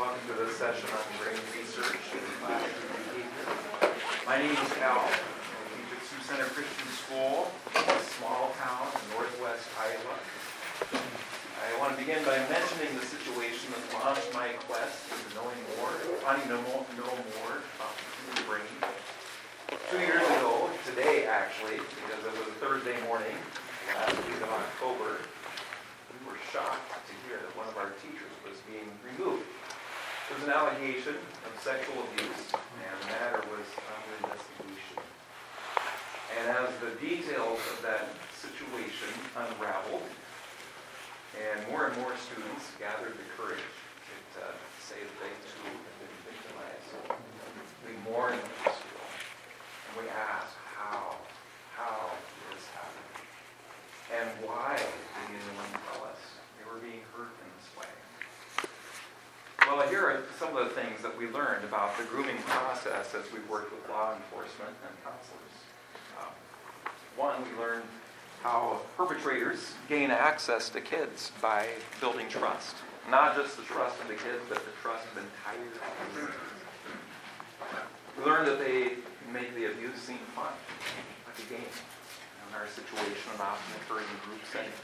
[0.00, 3.48] Welcome to this session on brain research and behavior.
[4.28, 5.08] My name is Al.
[5.08, 5.12] I
[5.72, 10.20] teach at Sioux Center Christian School a small town in northwest Iowa.
[10.92, 15.92] I want to begin by mentioning the situation that launched my quest into knowing more,
[16.28, 18.72] wanting to know know more about the human brain.
[19.88, 23.36] Two years ago, today actually, because it was a Thursday morning,
[23.96, 25.24] last week of October,
[26.08, 29.44] we were shocked to hear that one of our teachers was being removed.
[30.30, 35.02] Was an allegation of sexual abuse, and the matter was under investigation.
[36.38, 40.06] And as the details of that situation unraveled,
[41.34, 45.96] and more and more students gathered the courage to uh, say that they too had
[45.98, 46.94] been victimized,
[47.82, 49.10] we mourned this school,
[49.90, 51.18] and we asked how,
[51.74, 53.04] how did this happen?
[54.14, 54.94] And why did
[55.26, 56.22] anyone tell us
[56.56, 57.90] they were being hurt in this way?
[59.70, 63.22] Well, here are some of the things that we learned about the grooming process as
[63.32, 65.56] we worked with law enforcement and counselors.
[66.18, 66.34] Um,
[67.14, 67.84] one, we learned
[68.42, 71.68] how perpetrators gain access to kids by
[72.00, 72.74] building trust.
[73.08, 75.70] Not just the trust of the kids, but the trust of entire
[76.02, 76.34] communities.
[78.18, 78.98] We learned that they
[79.32, 80.50] make the abuse seem fun,
[81.30, 81.72] like a game.
[82.50, 84.74] In our situation often occurs in group settings.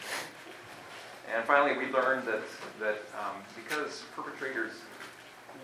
[1.34, 2.42] And finally, we learned that,
[2.80, 4.72] that um, because perpetrators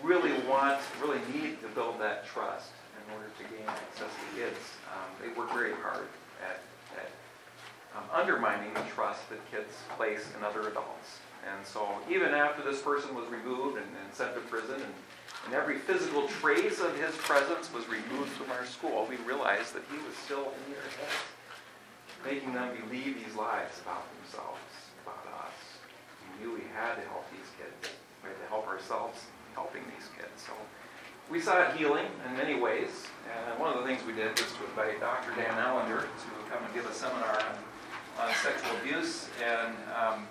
[0.01, 4.59] really want, really need to build that trust in order to gain access to kids,
[4.91, 6.07] um, they work very hard
[6.43, 6.59] at,
[6.97, 7.09] at
[7.95, 11.19] um, undermining the trust that kids place in other adults.
[11.43, 14.93] And so even after this person was removed and, and sent to prison and,
[15.45, 19.83] and every physical trace of his presence was removed from our school, we realized that
[19.91, 21.19] he was still in their heads,
[22.25, 24.59] making them believe these lies about themselves,
[26.43, 27.95] knew we had to help these kids.
[28.21, 29.23] We had to help ourselves
[29.55, 30.35] helping these kids.
[30.35, 30.51] So
[31.31, 33.07] we sought healing in many ways.
[33.31, 35.31] And one of the things we did was to invite Dr.
[35.35, 39.29] Dan Allender to come and give a seminar on, on sexual abuse.
[39.41, 40.27] And, um,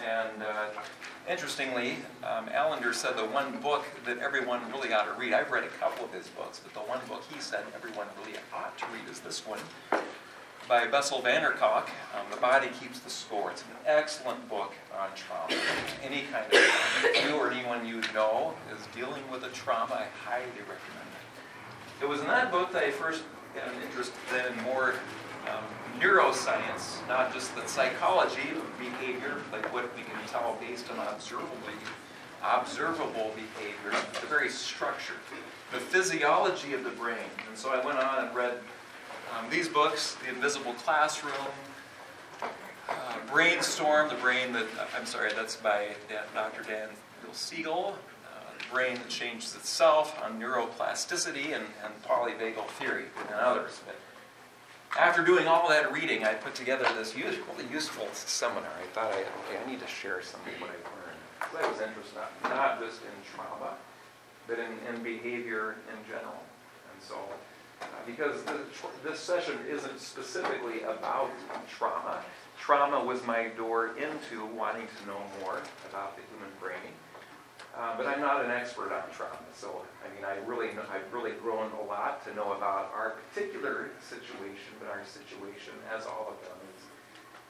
[0.00, 0.66] and uh,
[1.28, 5.64] interestingly, um, Allender said the one book that everyone really ought to read, I've read
[5.64, 8.86] a couple of his books, but the one book he said everyone really ought to
[8.86, 9.60] read is this one
[10.70, 13.50] by Bessel van der Kolk, um, The Body Keeps the Score.
[13.50, 15.60] It's an excellent book on trauma.
[16.00, 20.46] Any kind of, you or anyone you know is dealing with a trauma, I highly
[20.60, 22.04] recommend it.
[22.04, 24.94] It was in that book that I first got an interest then in more
[25.48, 25.64] um,
[25.98, 31.48] neuroscience, not just the psychology of behavior, like what we can tell based on observable,
[32.44, 35.14] observable behavior, the very structure,
[35.72, 37.16] the physiology of the brain.
[37.48, 38.60] And so I went on and read
[39.38, 41.32] um, these books, The Invisible Classroom,
[42.88, 42.94] uh,
[43.30, 45.88] Brainstorm, the brain that, I'm sorry, that's by
[46.34, 46.62] Dr.
[46.62, 46.88] Dan
[47.32, 47.96] Siegel,
[48.26, 53.80] uh, The Brain That Changes Itself on Neuroplasticity and, and Polyvagal Theory, and others.
[53.86, 53.96] But
[54.98, 58.70] after doing all that reading, I put together this use, really useful seminar.
[58.82, 61.64] I thought, I, okay, I need to share some of what I've learned.
[61.64, 63.74] I was interested not, not just in trauma,
[64.46, 66.42] but in, in behavior in general.
[66.92, 67.36] And so uh,
[68.06, 68.58] because the,
[69.04, 71.30] this session isn't specifically about
[71.68, 72.22] trauma.
[72.58, 76.92] Trauma was my door into wanting to know more about the human brain.
[77.76, 81.06] Uh, but I'm not an expert on trauma, so I mean, I really, know, I've
[81.14, 86.34] really grown a lot to know about our particular situation, but our situation, as all
[86.34, 86.82] of them, is,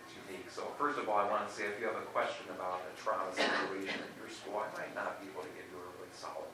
[0.05, 0.53] is unique.
[0.53, 2.93] So first of all, I want to say if you have a question about a
[3.01, 6.13] trauma situation at your school, I might not be able to give you a really
[6.13, 6.53] solid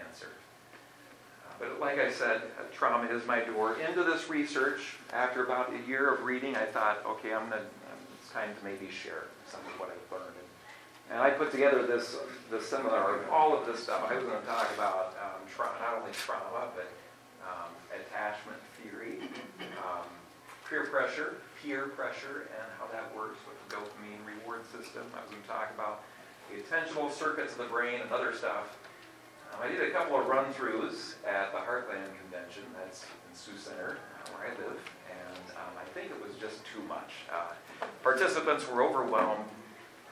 [0.00, 0.32] answer.
[1.58, 2.42] But like I said,
[2.72, 4.96] trauma is my door into this research.
[5.12, 7.62] After about a year of reading, I thought, okay, I'm gonna,
[8.20, 10.34] it's time to maybe share some of what I've learned.
[11.10, 12.16] And I put together this,
[12.50, 14.06] this seminar of all of this stuff.
[14.10, 16.92] I was going to talk about um, tra- not only trauma, but
[17.48, 19.24] um, attachment theory,
[19.80, 20.04] um,
[20.68, 25.02] peer pressure, peer pressure, and how that works with the dopamine reward system.
[25.16, 26.04] I was going to talk about
[26.52, 28.76] the attentional circuits of the brain and other stuff.
[29.52, 33.98] Um, I did a couple of run-throughs at the Heartland Convention, that's in Sioux Center,
[33.98, 34.78] uh, where I live,
[35.08, 37.26] and um, I think it was just too much.
[37.32, 37.54] Uh,
[38.02, 39.44] participants were overwhelmed.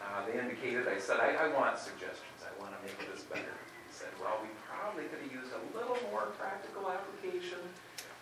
[0.01, 2.41] Uh, they indicated, I said, I, I, want suggestions.
[2.41, 3.59] I want to make this better.
[3.85, 7.59] He said, well, we probably could have used a little more practical application,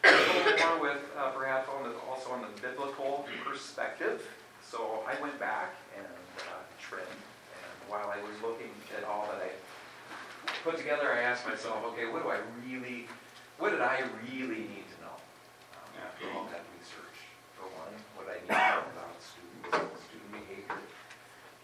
[0.03, 4.27] a little more with uh, perhaps on the, also on the biblical perspective.
[4.65, 6.07] So I went back and
[6.49, 9.53] uh, trimmed, and while I was looking at all that I
[10.65, 13.05] put together, I asked myself, okay, what do I really,
[13.59, 14.01] what did I
[14.33, 15.17] really need to know
[15.77, 17.21] um, after all that research?
[17.53, 20.81] For one, what I need to know about students, student behavior.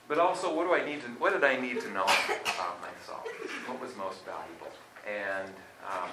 [0.07, 1.09] But also, what do I need to?
[1.17, 3.25] What did I need to know about myself?
[3.65, 4.69] What was most valuable?
[5.09, 5.49] And
[5.89, 6.13] um,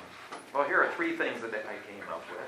[0.55, 2.47] well, here are three things that I came up with.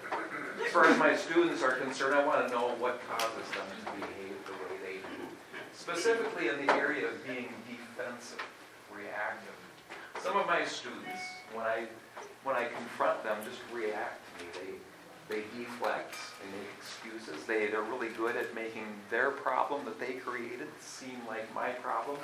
[0.64, 3.92] As far as my students are concerned, I want to know what causes them to
[3.92, 5.20] behave the way they do,
[5.76, 8.40] specifically in the area of being defensive,
[8.96, 9.60] reactive.
[10.22, 11.22] Some of my students,
[11.54, 11.88] when I
[12.44, 14.50] when I confront them, just react to me.
[15.30, 17.46] They they deflect, they make excuses.
[17.46, 22.18] They, they're really good at making their problem that they created seem like my problem.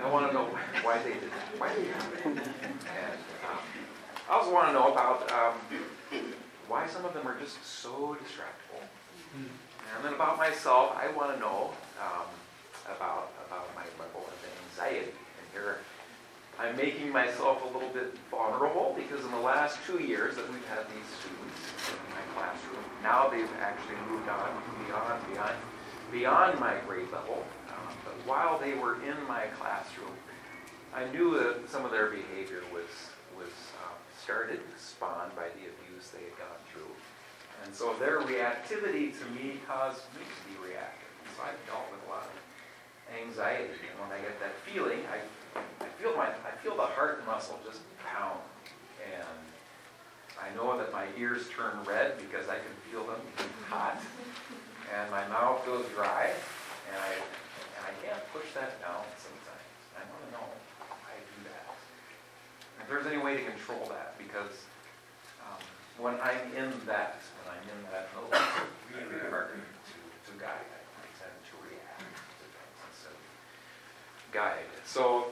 [0.00, 0.46] I want to know
[0.82, 1.60] why they did that.
[1.60, 3.60] Why did they do And um,
[4.28, 5.54] I also want to know about um,
[6.66, 8.82] why some of them are just so distractible.
[9.36, 12.26] And then about myself, I want to know um,
[12.86, 14.34] about, about my level of
[14.72, 15.10] anxiety.
[15.10, 15.78] And here
[16.58, 20.66] I'm making myself a little bit vulnerable because in the last two years that we've
[20.66, 21.58] had these students
[21.90, 24.50] in my classroom, now they've actually moved on
[24.86, 25.56] beyond, beyond,
[26.12, 27.44] beyond my grade level.
[27.68, 30.14] Um, but while they were in my classroom,
[30.94, 32.86] I knew that some of their behavior was
[33.34, 33.50] was
[33.82, 36.86] um, started, spawned by the abuse they had gone through.
[37.66, 41.10] And so their reactivity to me caused me to be reactive.
[41.34, 42.43] So I've dealt with a lot of
[43.22, 43.78] anxiety.
[43.90, 45.18] And when I get that feeling, I,
[45.84, 48.40] I feel my I feel the heart muscle just pound.
[49.04, 49.38] And
[50.40, 53.20] I know that my ears turn red because I can feel them
[53.68, 54.00] hot.
[54.94, 56.30] And my mouth goes dry.
[56.90, 57.10] And I
[57.76, 59.64] and I can't push that down sometimes.
[59.96, 60.46] I want to know
[60.90, 61.74] I do that.
[62.82, 64.66] If there's any way to control that, because
[65.40, 65.60] um,
[65.98, 70.68] when I'm in that, when I'm in that mode, it's really hard to, to guide.
[70.68, 73.22] I tend to react to things instead of
[74.34, 74.66] guide.
[74.84, 75.28] So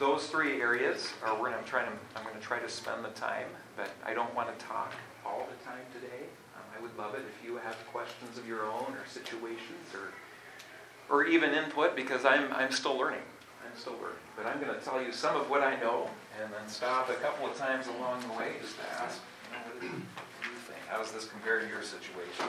[0.00, 3.10] those three areas are where I'm trying to, I'm going to try to spend the
[3.10, 4.92] time, but I don't want to talk
[5.24, 6.24] all the time today.
[6.56, 10.12] Um, I would love it if you have questions of your own or situations or
[11.08, 13.20] or even input because I'm, I'm still learning.
[13.64, 14.18] I'm still learning.
[14.36, 16.10] But I'm going to tell you some of what I know
[16.42, 19.20] and then stop a couple of times along the way just to ask,
[19.64, 20.80] what do you think?
[20.88, 22.46] How does this compare to your situation?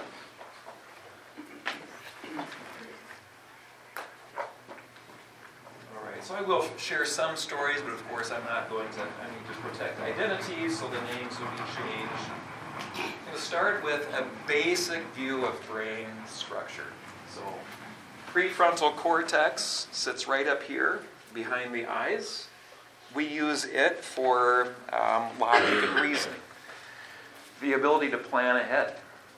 [5.95, 9.01] All right, so I will share some stories, but of course I'm not going to,
[9.01, 12.31] I need to protect identity, so the names will be changed.
[12.95, 16.87] I'm going to start with a basic view of brain structure.
[17.33, 17.41] So
[18.31, 21.01] prefrontal cortex sits right up here
[21.33, 22.47] behind the eyes.
[23.13, 26.39] We use it for um, logic and reasoning,
[27.61, 28.95] the ability to plan ahead,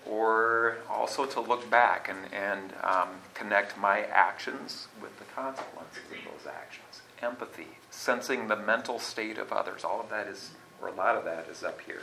[0.10, 6.32] or also to look back and, and um, connect my actions with the consequences of
[6.32, 7.02] those actions.
[7.22, 10.52] Empathy, sensing the mental state of others, all of that is,
[10.82, 12.02] or a lot of that is up here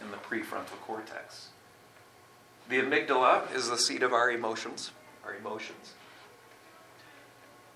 [0.00, 1.48] in the prefrontal cortex.
[2.68, 4.92] The amygdala is the seat of our emotions,
[5.24, 5.94] our emotions.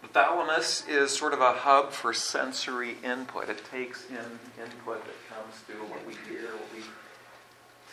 [0.02, 3.50] The thalamus is sort of a hub for sensory input.
[3.50, 4.16] It takes in
[4.62, 6.82] input that comes through what we hear, what we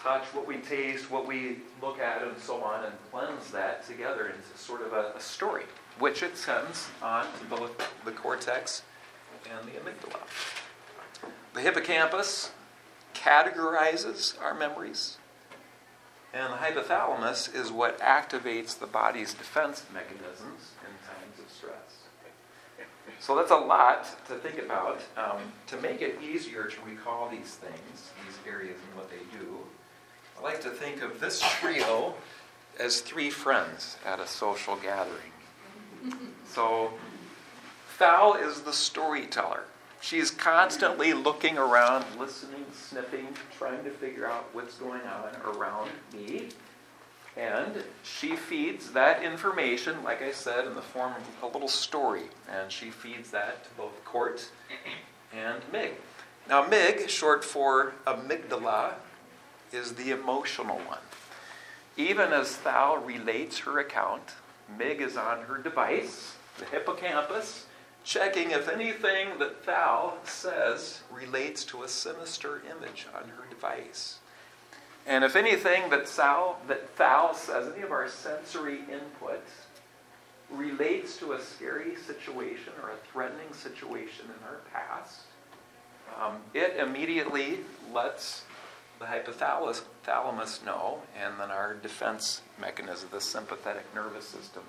[0.03, 4.27] touch, what we taste, what we look at, and so on, and blends that together
[4.27, 5.63] into sort of a, a story,
[5.99, 7.71] which it sends on to both
[8.05, 8.83] the cortex
[9.51, 10.19] and the amygdala.
[11.53, 12.51] The hippocampus
[13.13, 15.17] categorizes our memories.
[16.33, 22.07] And the hypothalamus is what activates the body's defense mechanisms in times of stress.
[23.19, 25.01] So that's a lot to think about.
[25.17, 29.57] Um, to make it easier to recall these things, these areas and what they do,
[30.37, 32.13] I like to think of this trio
[32.79, 35.31] as three friends at a social gathering.
[36.47, 36.93] So,
[37.97, 39.63] Thal is the storyteller.
[39.99, 43.27] She's constantly looking around, listening, sniffing,
[43.57, 46.49] trying to figure out what's going on around me.
[47.35, 52.23] And she feeds that information, like I said, in the form of a little story.
[52.51, 54.47] And she feeds that to both Court
[55.35, 55.93] and Mig.
[56.47, 58.93] Now, Mig, short for amygdala,
[59.71, 60.99] is the emotional one.
[61.97, 64.33] Even as Thal relates her account,
[64.77, 67.65] Mig is on her device, the hippocampus,
[68.03, 74.19] checking if anything that Thal says relates to a sinister image on her device.
[75.05, 79.65] And if anything that Sal that Thal says, any of our sensory inputs
[80.51, 85.21] relates to a scary situation or a threatening situation in our past,
[86.21, 87.59] um, it immediately
[87.93, 88.43] lets
[88.99, 94.63] the hypothalamus thalamus know, and then our defense mechanism, the sympathetic nervous system,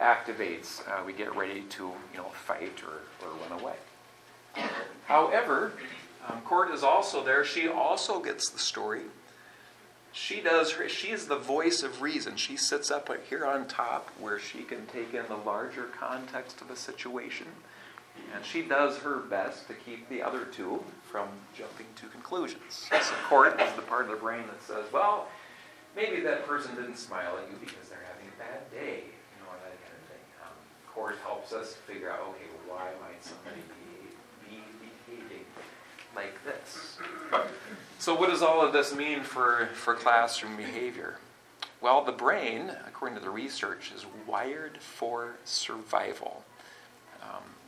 [0.00, 0.86] activates.
[0.88, 3.74] Uh, we get ready to, you know, fight or, or run away.
[5.06, 5.72] However,
[6.28, 7.44] um, Court is also there.
[7.44, 9.02] She also gets the story.
[10.12, 12.36] she does her, she is the voice of reason.
[12.36, 16.70] She sits up here on top where she can take in the larger context of
[16.70, 17.48] a situation.
[18.34, 22.88] And she does her best to keep the other two from jumping to conclusions.
[22.90, 25.28] Support is the part of the brain that says, well,
[25.94, 29.50] maybe that person didn't smile at you because they're having a bad day, you know,
[29.62, 30.24] that kind of thing.
[30.42, 30.54] Um,
[30.92, 34.62] court helps us figure out, okay, well, why might somebody be, be
[35.06, 35.44] behaving
[36.16, 36.98] like this?
[37.98, 41.18] So, what does all of this mean for, for classroom behavior?
[41.80, 46.44] Well, the brain, according to the research, is wired for survival.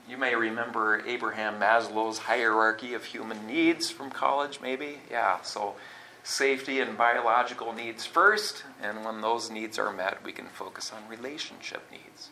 [0.09, 5.01] You may remember Abraham Maslow's hierarchy of human needs from college, maybe?
[5.11, 5.75] Yeah, so
[6.23, 11.09] safety and biological needs first, and when those needs are met, we can focus on
[11.09, 12.29] relationship needs.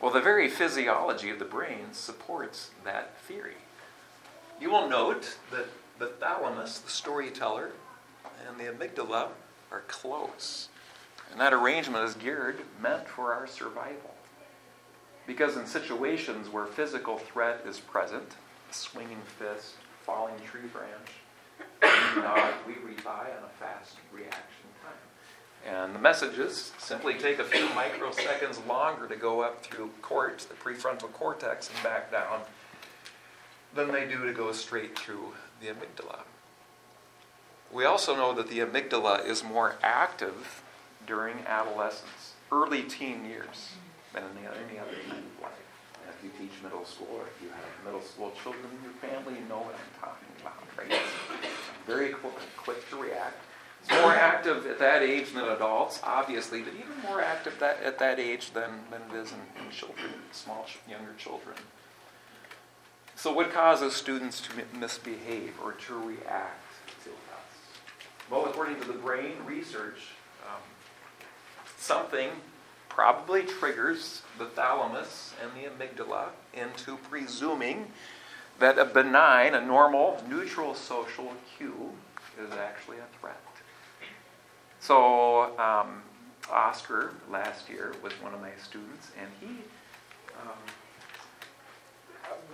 [0.00, 3.56] Well, the very physiology of the brain supports that theory.
[4.58, 5.66] You will note that
[5.98, 7.72] the thalamus, the storyteller,
[8.48, 9.28] and the amygdala
[9.70, 10.68] are close.
[11.30, 14.13] And that arrangement is geared, meant for our survival.
[15.26, 18.36] Because in situations where physical threat is present,
[18.70, 21.10] swinging fist, falling tree branch,
[22.66, 25.72] we rely on a fast reaction time.
[25.72, 30.54] And the messages simply take a few microseconds longer to go up through cortex, the
[30.54, 32.40] prefrontal cortex, and back down
[33.74, 36.20] than they do to go straight through the amygdala.
[37.72, 40.62] We also know that the amygdala is more active
[41.06, 43.70] during adolescence, early teen years,
[44.14, 44.24] than
[44.68, 45.66] any other time of life.
[46.00, 48.96] And if you teach middle school or if you have middle school children in your
[49.02, 51.00] family, you know what I'm talking about, right?
[51.86, 53.42] Very quick, quick to react.
[53.82, 57.98] It's more active at that age than adults, obviously, but even more active that, at
[57.98, 61.56] that age than, than it is in, in children, small, younger children.
[63.16, 66.64] So, what causes students to misbehave or to react
[67.04, 67.54] to us?
[68.28, 70.00] Well, according to the brain research,
[70.44, 70.60] um,
[71.78, 72.30] something
[72.94, 77.86] probably triggers the thalamus and the amygdala into presuming
[78.60, 81.90] that a benign, a normal, neutral social cue
[82.40, 83.40] is actually a threat.
[84.78, 86.02] So, um,
[86.52, 89.64] Oscar last year was one of my students, and he
[90.40, 90.58] um,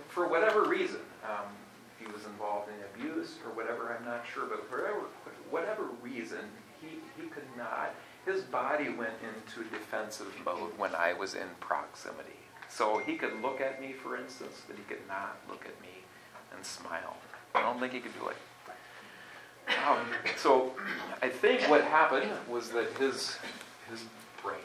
[0.07, 1.47] for whatever reason, um,
[1.99, 5.05] he was involved in abuse or whatever, I'm not sure, but for whatever,
[5.49, 6.39] whatever reason,
[6.81, 7.93] he, he could not,
[8.25, 12.29] his body went into defensive mode when I was in proximity.
[12.69, 15.89] So he could look at me, for instance, but he could not look at me
[16.55, 17.17] and smile.
[17.53, 18.37] I don't think he could do it.
[19.87, 20.05] Um,
[20.37, 20.71] so
[21.21, 23.37] I think what happened was that his,
[23.89, 24.03] his
[24.41, 24.57] brain,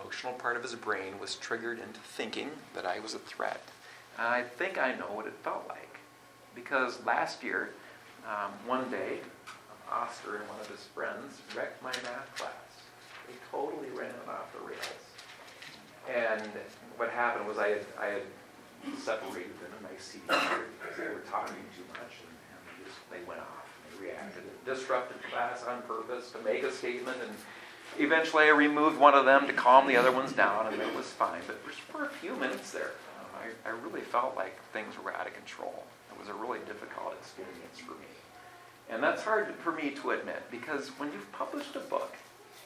[0.00, 3.60] emotional part of his brain, was triggered into thinking that I was a threat.
[4.18, 5.98] I think I know what it felt like.
[6.54, 7.70] Because last year,
[8.28, 9.18] um, one day,
[9.90, 12.52] Oscar and one of his friends wrecked my math class.
[13.52, 15.02] Totally ran off the rails.
[16.08, 16.50] And
[16.96, 18.22] what happened was I had, I had
[18.98, 22.98] separated them in my seat because they were talking too much and, and they, just,
[23.10, 24.42] they went off and they reacted.
[24.44, 27.30] It disrupted class on purpose to make a statement and
[27.98, 31.06] eventually I removed one of them to calm the other ones down and it was
[31.06, 31.42] fine.
[31.46, 31.60] But
[31.92, 32.90] for a few minutes there,
[33.36, 35.84] I, I really felt like things were out of control.
[36.10, 38.10] It was a really difficult experience for me.
[38.90, 42.14] And that's hard for me to admit because when you've published a book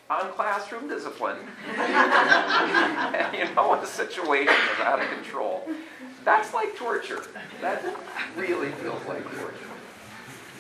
[0.09, 5.69] on classroom discipline, you know a situation is out of control,
[6.25, 7.23] that's like torture.
[7.61, 7.83] That
[8.37, 9.67] really feels like torture.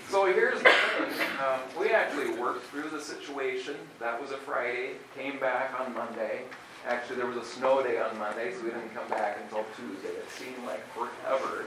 [0.08, 1.28] So here's the thing.
[1.44, 3.74] Um, we actually worked through the situation.
[3.98, 4.92] That was a Friday.
[5.16, 6.42] Came back on Monday.
[6.86, 10.08] Actually, there was a snow day on Monday, so we didn't come back until Tuesday.
[10.08, 11.66] It seemed like forever.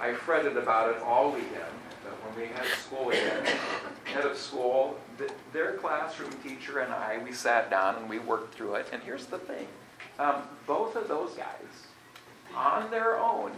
[0.00, 1.74] I fretted about it all weekend.
[2.04, 3.44] But when we had school again,
[4.04, 8.54] head of school, the, their classroom teacher and I, we sat down and we worked
[8.54, 8.88] through it.
[8.92, 9.66] And here's the thing
[10.18, 11.86] um, both of those guys,
[12.54, 13.52] on their own,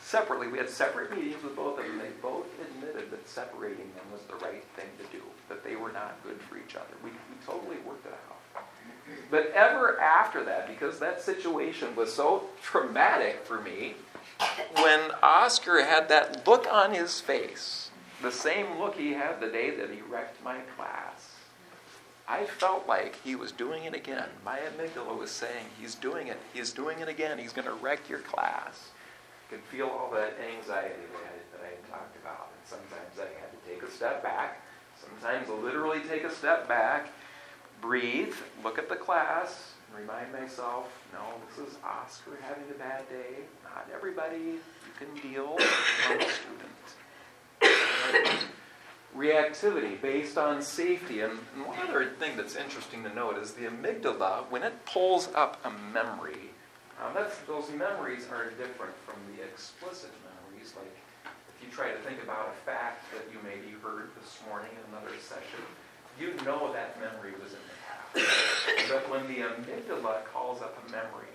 [0.00, 1.98] separately, we had separate meetings with both of them.
[1.98, 5.92] They both admitted that separating them was the right thing to do, that they were
[5.92, 6.94] not good for each other.
[7.02, 8.34] We, we totally worked it out.
[9.30, 13.94] But ever after that, because that situation was so traumatic for me,
[14.74, 17.90] when Oscar had that look on his face,
[18.22, 21.32] the same look he had the day that he wrecked my class,
[22.26, 24.28] I felt like he was doing it again.
[24.44, 26.38] My amygdala was saying, He's doing it.
[26.54, 27.38] He's doing it again.
[27.38, 28.88] He's going to wreck your class.
[29.46, 32.48] I could feel all that anxiety that I, that I had talked about.
[32.56, 34.62] And sometimes I had to take a step back,
[34.98, 37.10] sometimes literally take a step back
[37.84, 43.44] breathe, look at the class, remind myself, no, this is Oscar having a bad day.
[43.62, 44.60] Not everybody you
[44.98, 46.38] can deal with
[47.60, 48.46] student.
[49.14, 51.20] React activity based on safety.
[51.20, 55.60] And one other thing that's interesting to note is the amygdala, when it pulls up
[55.64, 56.50] a memory,
[57.02, 57.14] um,
[57.46, 60.74] those memories are different from the explicit memories.
[60.76, 64.70] Like if you try to think about a fact that you maybe heard this morning
[64.72, 65.62] in another session,
[66.18, 67.83] you know that memory was in the past.
[68.14, 71.26] But when the amygdala calls up a memory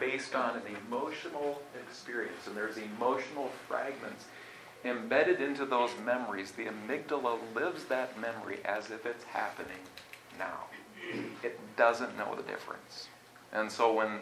[0.00, 4.24] based on an emotional experience, and there's emotional fragments
[4.84, 9.78] embedded into those memories, the amygdala lives that memory as if it's happening
[10.38, 10.64] now.
[11.42, 13.08] It doesn't know the difference.
[13.52, 14.20] And so when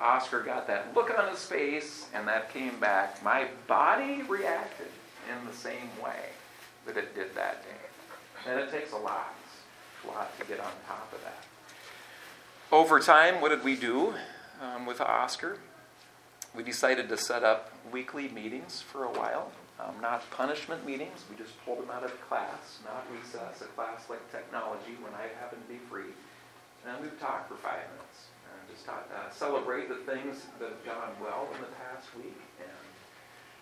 [0.00, 4.88] Oscar got that look on his face and that came back, my body reacted
[5.28, 6.30] in the same way
[6.86, 8.50] that it did that day.
[8.50, 9.34] And it takes a lot,
[10.04, 11.44] a lot to get on top of that.
[12.70, 14.14] Over time, what did we do
[14.60, 15.58] um, with Oscar?
[16.54, 19.52] We decided to set up weekly meetings for a while.
[19.78, 24.10] Um, not punishment meetings, we just pulled him out of class, not recess, a class
[24.10, 26.10] like technology when I happen to be free.
[26.84, 30.84] And we've talked for five minutes and just talk, uh, celebrate the things that have
[30.84, 32.82] gone well in the past week and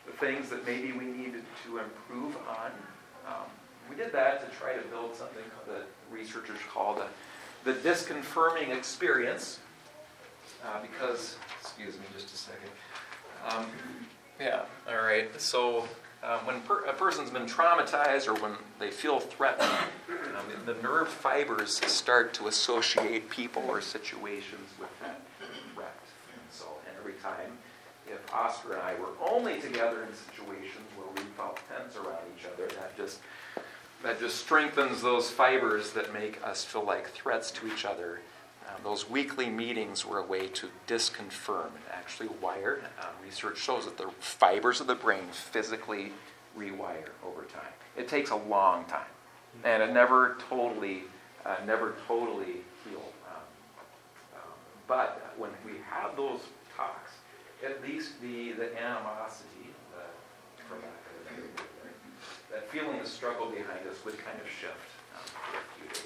[0.07, 2.73] the things that maybe we needed to improve on.
[3.28, 3.47] Um,
[3.90, 7.06] we did that to try to build something that researchers call the,
[7.64, 9.60] the disconfirming experience.
[10.64, 12.70] Uh, because, excuse me just a second.
[13.48, 13.66] Um,
[14.40, 15.28] yeah, all right.
[15.40, 15.86] So
[16.22, 19.70] uh, when per- a person's been traumatized or when they feel threatened,
[20.08, 25.20] um, the nerve fibers start to associate people or situations with that
[25.75, 25.94] threat.
[26.32, 27.56] And so, and every time,
[28.08, 32.44] if Oscar and I were only together in situations where we felt tense around each
[32.46, 33.20] other, that just
[34.03, 38.21] that just strengthens those fibers that make us feel like threats to each other.
[38.67, 42.81] Uh, those weekly meetings were a way to disconfirm and actually wire.
[43.00, 46.12] Uh, research shows that the fibers of the brain physically
[46.59, 47.73] rewire over time.
[47.97, 49.07] It takes a long time,
[49.65, 51.05] and it never totally,
[51.45, 53.12] uh, never totally healed.
[53.29, 53.43] Um,
[54.35, 54.53] um,
[54.87, 56.41] but when we have those
[56.76, 57.12] talks,
[57.65, 60.03] at least the, the animosity, the,
[60.69, 61.95] for of a better word,
[62.53, 66.04] that feeling of struggle behind us would kind of shift um.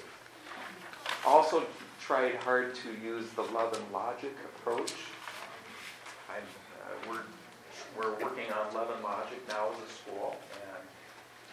[1.25, 1.63] Also
[1.99, 4.93] tried hard to use the love and logic approach.
[6.29, 6.33] Uh,
[7.09, 7.21] we're,
[7.97, 10.81] we're working on love and logic now as a school, and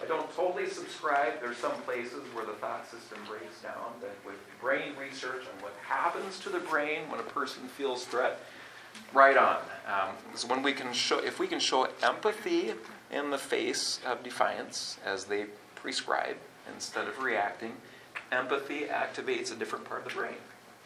[0.03, 1.41] I don't totally subscribe.
[1.41, 5.75] There's some places where the thought system breaks down, but with brain research and what
[5.83, 8.41] happens to the brain when a person feels threat,
[9.13, 9.59] right on.
[9.87, 12.73] Um, so when we can show, if we can show empathy
[13.11, 16.37] in the face of defiance, as they prescribe,
[16.73, 17.73] instead of reacting,
[18.31, 20.35] empathy activates a different part of the brain.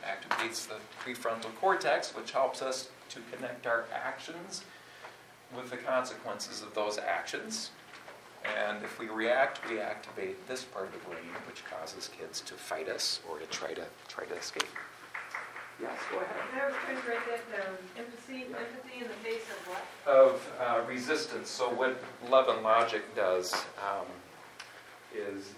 [0.05, 4.65] Activates the prefrontal cortex, which helps us to connect our actions
[5.55, 7.71] with the consequences of those actions.
[8.59, 12.55] And if we react, we activate this part of the brain, which causes kids to
[12.55, 14.65] fight us or to try to try to escape.
[15.83, 16.39] Yes, go ahead.
[16.55, 17.75] I was trying to write that down.
[17.99, 19.83] Empathy, empathy in the face of what?
[20.07, 21.51] Of uh, resistance.
[21.51, 21.99] So what
[22.31, 23.51] love and logic does
[23.83, 24.07] um,
[25.11, 25.51] is,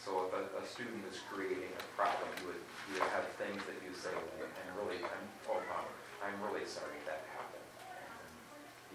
[0.00, 3.60] so if a, a student is creating a problem, you would, you would have things
[3.68, 4.08] that you say,
[4.40, 5.84] like, I'm really, I'm, oh, wow,
[6.24, 7.68] I'm really sorry that happened.
[7.92, 8.24] And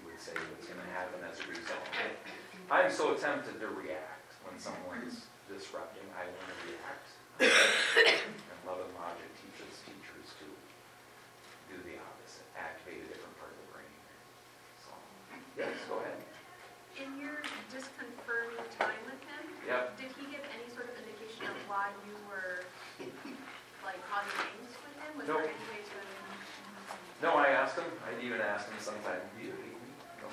[0.02, 1.86] you would say what's going to happen as a result.
[2.74, 6.10] I'm so tempted to react when someone's disrupting.
[6.18, 7.08] I want to react.
[7.46, 10.46] and love and logic teaches teachers to
[11.70, 13.94] do the opposite, activate a different part of the brain.
[14.86, 14.94] So,
[15.58, 16.22] yes, go ahead.
[17.02, 17.42] In your
[17.74, 19.98] disconfirming time with him, Yep.
[19.98, 22.62] did he give any sort of indication of why you were
[23.82, 25.12] like causing angst with him?
[25.18, 25.42] Was Nope.
[25.42, 25.98] there any way to?
[27.24, 27.88] No, I asked him.
[28.04, 29.90] I even asked him sometimes, do you hate me?
[30.20, 30.28] No.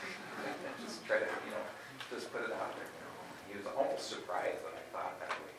[0.83, 1.63] just try to, you know,
[2.11, 2.91] just put it out there.
[2.91, 3.15] You know.
[3.47, 5.55] He was almost surprised that I thought that way.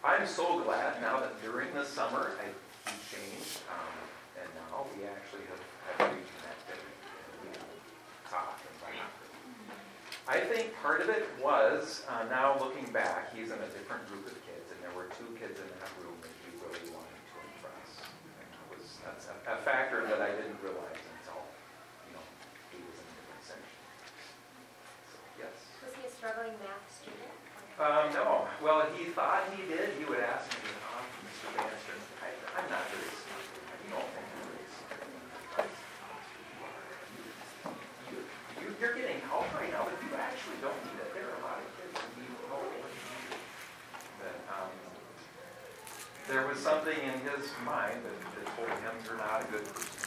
[0.00, 2.48] I'm so glad now that during the summer I,
[2.88, 3.98] he changed, um,
[4.40, 5.60] and now we actually have,
[5.98, 7.52] have reconnected and we
[8.30, 9.12] talk and laugh.
[10.24, 14.24] I think part of it was, uh, now looking back, he's in a different group
[14.24, 17.34] of kids, and there were two kids in that room that he really wanted to
[17.52, 18.00] impress.
[18.00, 21.44] And that was, that's a, a factor that I didn't realize until,
[22.08, 22.24] you know,
[22.72, 23.76] he was in a different section.
[25.12, 25.56] So, Yes?
[25.84, 27.34] Was he a struggling math student?
[27.82, 31.50] Um, no, well, he thought he did, he would ask me, oh, Mr.
[31.58, 33.50] Bandstra, I, I'm not very smart,
[33.82, 35.02] you don't think I'm very smart.
[38.62, 41.42] You, you're getting help right now, but you actually don't need it, there are a
[41.42, 42.70] lot of kids who need help.
[44.22, 44.70] But, um,
[46.30, 50.00] there was something in his mind that, that told him you're not a good person.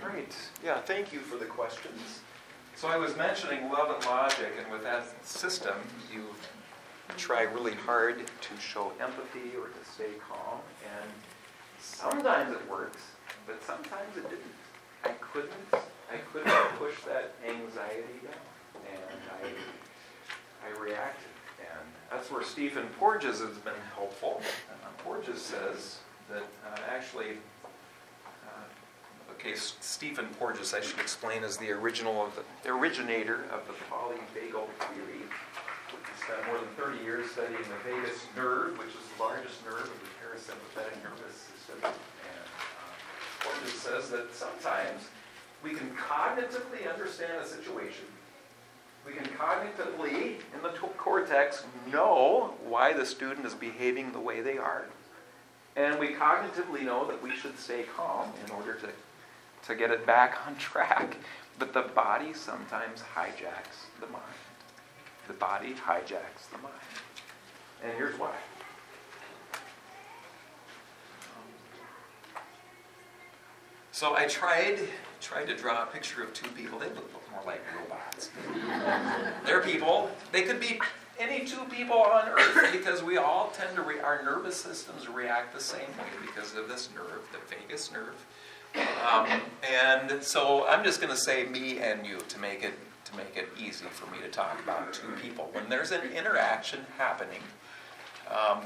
[0.00, 0.47] All right.
[0.64, 2.20] Yeah, thank you for the questions.
[2.74, 5.74] So I was mentioning love and logic, and with that system,
[6.12, 6.24] you
[7.16, 10.60] try really hard to show empathy or to stay calm.
[10.84, 11.10] And
[11.80, 13.02] sometimes it works,
[13.46, 14.44] but sometimes it didn't.
[15.04, 21.28] I couldn't, I couldn't push that anxiety down, and I, I reacted.
[21.60, 24.42] And that's where Stephen Porges has been helpful.
[24.70, 25.98] Uh, Porges says
[26.30, 27.38] that uh, actually,
[29.38, 33.74] uh, okay, Stephen Porges, I should explain, is the original of the, originator of the
[33.90, 35.22] polyvagal theory.
[35.90, 39.82] He spent more than 30 years studying the vagus nerve, which is the largest nerve
[39.82, 41.78] of the parasympathetic nervous system.
[41.82, 45.02] And uh, Porges says that sometimes
[45.62, 48.04] we can cognitively understand a situation.
[49.06, 54.58] We can cognitively, in the cortex, know why the student is behaving the way they
[54.58, 54.84] are.
[55.76, 58.88] And we cognitively know that we should stay calm in order to,
[59.66, 61.16] to get it back on track.
[61.58, 64.24] But the body sometimes hijacks the mind.
[65.26, 66.74] The body hijacks the mind.
[67.82, 68.34] And here's why.
[73.92, 74.78] So I tried
[75.20, 76.78] tried to draw a picture of two people.
[76.78, 78.30] They look more like robots.
[79.44, 80.10] They're people.
[80.30, 80.78] They could be
[81.18, 85.52] any two people on earth because we all tend to re- our nervous systems react
[85.52, 88.14] the same way because of this nerve, the vagus nerve.
[88.74, 89.26] Um,
[89.72, 92.74] and so I'm just going to say me and you to make it
[93.06, 95.48] to make it easy for me to talk about two people.
[95.52, 97.40] When there's an interaction happening,
[98.30, 98.60] um,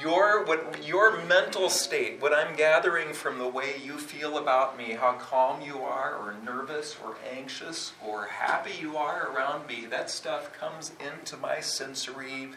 [0.00, 4.92] your what your mental state, what I'm gathering from the way you feel about me,
[4.92, 10.10] how calm you are, or nervous, or anxious, or happy you are around me, that
[10.10, 12.50] stuff comes into my sensory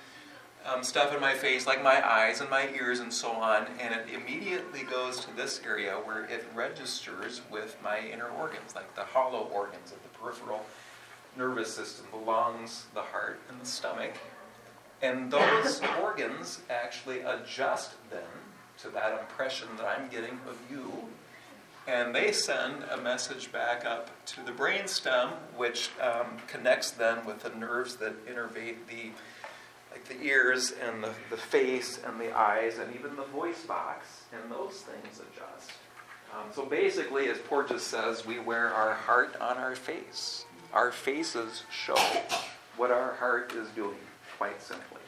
[0.65, 3.93] um, stuff in my face, like my eyes and my ears and so on, and
[3.93, 9.03] it immediately goes to this area where it registers with my inner organs, like the
[9.03, 10.65] hollow organs of the peripheral
[11.37, 14.13] nervous system, the lungs, the heart, and the stomach.
[15.01, 18.21] And those organs actually adjust then
[18.79, 20.91] to that impression that I'm getting of you.
[21.87, 27.41] And they send a message back up to the brainstem, which um, connects them with
[27.41, 29.11] the nerves that innervate the
[29.95, 34.23] like the ears and the, the face and the eyes and even the voice box,
[34.33, 35.71] and those things adjust.
[36.33, 40.45] Um, so basically, as Porges says, we wear our heart on our face.
[40.73, 41.95] Our faces show
[42.75, 43.95] what our heart is doing,
[44.37, 44.99] quite simply.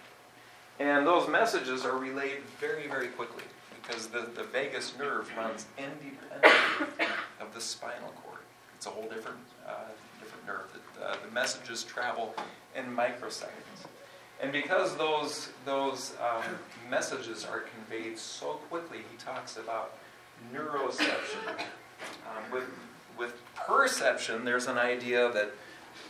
[0.80, 3.44] And those messages are relayed very, very quickly
[3.82, 7.08] because the, the vagus nerve runs independently
[7.42, 8.40] of the spinal cord.
[8.78, 9.90] It's a whole different, uh,
[10.22, 10.70] different nerve.
[11.04, 12.34] Uh, the messages travel
[12.74, 13.88] in microseconds.
[14.42, 16.44] And because those, those um,
[16.90, 19.94] messages are conveyed so quickly, he talks about
[20.54, 21.60] neuroception.
[22.30, 22.70] Um, with,
[23.18, 25.52] with perception, there's an idea that,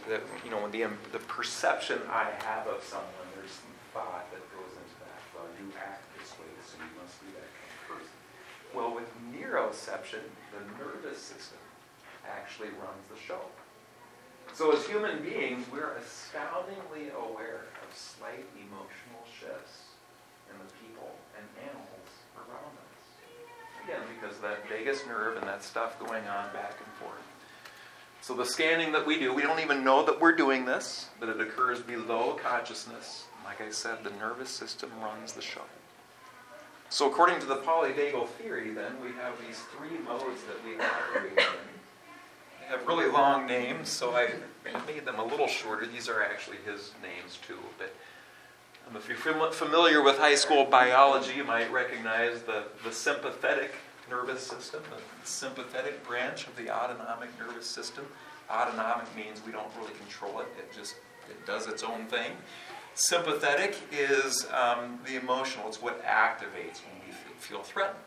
[0.09, 4.75] that you know, the, the perception I have of someone, there's some thought that goes
[4.75, 5.21] into that.
[5.33, 8.15] Well, you act this way, so you must be that kind of person.
[8.75, 11.59] Well, with neuroception, the nervous system
[12.27, 13.39] actually runs the show.
[14.53, 17.65] So as human beings, we're astoundingly aware
[17.97, 19.97] slight emotional shifts
[20.51, 23.01] in the people and animals around us.
[23.83, 27.25] Again, because that vagus nerve and that stuff going on back and forth.
[28.21, 31.29] So the scanning that we do, we don't even know that we're doing this, but
[31.29, 33.25] it occurs below consciousness.
[33.45, 35.61] Like I said, the nervous system runs the show.
[36.89, 41.37] So according to the polyvagal theory, then, we have these three modes that we operate
[41.37, 41.43] in
[42.67, 44.29] have really long names, so I
[44.85, 45.85] made them a little shorter.
[45.85, 47.57] These are actually his names too.
[47.77, 47.93] But
[48.87, 53.73] um, if you're fam- familiar with high school biology, you might recognize the, the sympathetic
[54.09, 58.05] nervous system, the sympathetic branch of the autonomic nervous system.
[58.49, 60.95] Autonomic means we don't really control it; it just
[61.29, 62.31] it does its own thing.
[62.95, 67.99] Sympathetic is um, the emotional; it's what activates when we feel threatened.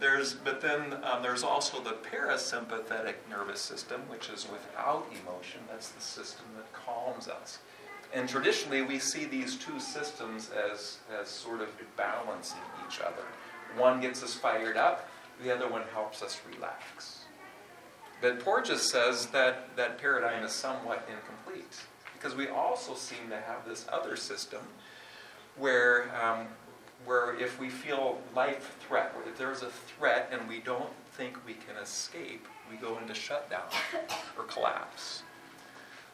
[0.00, 5.60] There's, but then um, there's also the parasympathetic nervous system, which is without emotion.
[5.68, 7.58] That's the system that calms us.
[8.14, 13.24] And traditionally, we see these two systems as, as sort of balancing each other.
[13.76, 15.08] One gets us fired up,
[15.42, 17.24] the other one helps us relax.
[18.20, 21.76] But Porges says that that paradigm is somewhat incomplete
[22.14, 24.60] because we also seem to have this other system
[25.56, 26.46] where um,
[27.04, 31.54] where if we feel life threat, if there's a threat and we don't think we
[31.54, 33.68] can escape, we go into shutdown
[34.36, 35.22] or collapse.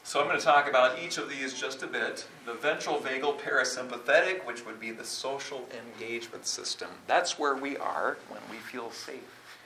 [0.06, 2.26] So I'm going to talk about each of these just a bit.
[2.44, 6.90] The ventral vagal parasympathetic, which would be the social engagement system.
[7.06, 9.58] That's where we are when we feel safe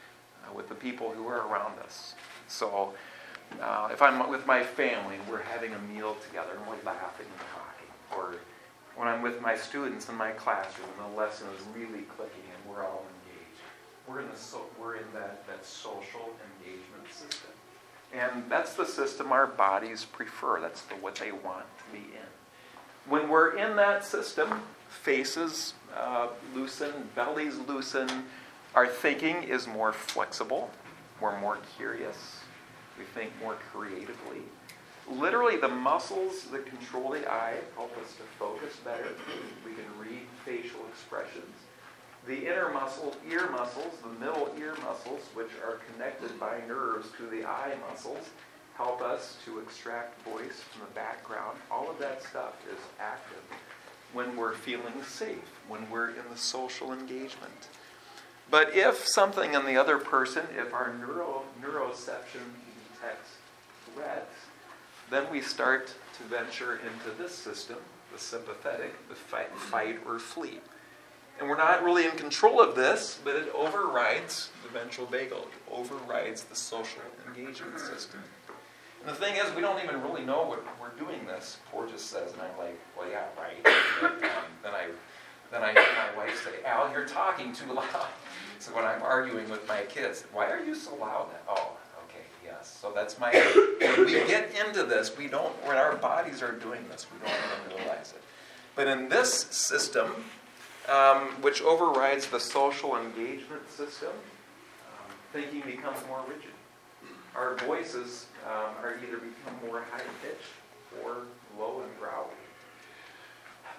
[0.44, 2.14] uh, with the people who are around us.
[2.46, 2.94] So
[3.60, 7.40] uh, if I'm with my family we're having a meal together and we're laughing and
[7.52, 8.38] talking, or
[8.98, 12.68] when I'm with my students in my classroom and the lesson is really clicking and
[12.68, 13.62] we're all engaged,
[14.08, 17.50] we're in, the so, we're in that, that social engagement system.
[18.12, 20.60] And that's the system our bodies prefer.
[20.60, 22.26] That's the, what they want to be in.
[23.08, 28.08] When we're in that system, faces uh, loosen, bellies loosen,
[28.74, 30.70] our thinking is more flexible,
[31.20, 32.40] we're more curious,
[32.98, 34.42] we think more creatively.
[35.10, 39.08] Literally, the muscles that control the eye help us to focus better.
[39.64, 41.54] We can read facial expressions.
[42.26, 47.26] The inner muscle, ear muscles, the middle ear muscles, which are connected by nerves to
[47.26, 48.28] the eye muscles,
[48.76, 51.58] help us to extract voice from the background.
[51.70, 53.42] All of that stuff is active
[54.12, 57.68] when we're feeling safe, when we're in the social engagement.
[58.50, 62.44] But if something in the other person, if our neuro, neuroception
[62.92, 63.36] detects
[63.94, 64.28] threat,
[65.10, 67.76] then we start to venture into this system,
[68.12, 70.60] the sympathetic, the fight, fight or flee.
[71.38, 75.72] And we're not really in control of this, but it overrides the ventral vagal, it
[75.72, 78.20] overrides the social engagement system.
[79.00, 81.58] And the thing is, we don't even really know what we're doing this.
[81.70, 83.64] Porges says, and I'm like, well, yeah, right.
[84.02, 84.12] Um,
[84.62, 84.88] then I,
[85.52, 87.86] then I hear my wife say, Al, you're talking too loud.
[88.60, 91.28] So when I'm arguing with my kids, why are you so loud?
[91.48, 91.76] Oh,
[92.58, 92.78] yes.
[92.80, 93.32] So that's my.
[93.80, 95.52] When we get into this, we don't.
[95.66, 98.22] When our bodies are doing this, we don't even realize it.
[98.74, 100.24] But in this system,
[100.88, 106.52] um, which overrides the social engagement system, um, thinking becomes more rigid.
[107.34, 111.18] Our voices um, are either become more high pitched or
[111.58, 112.34] low and growly.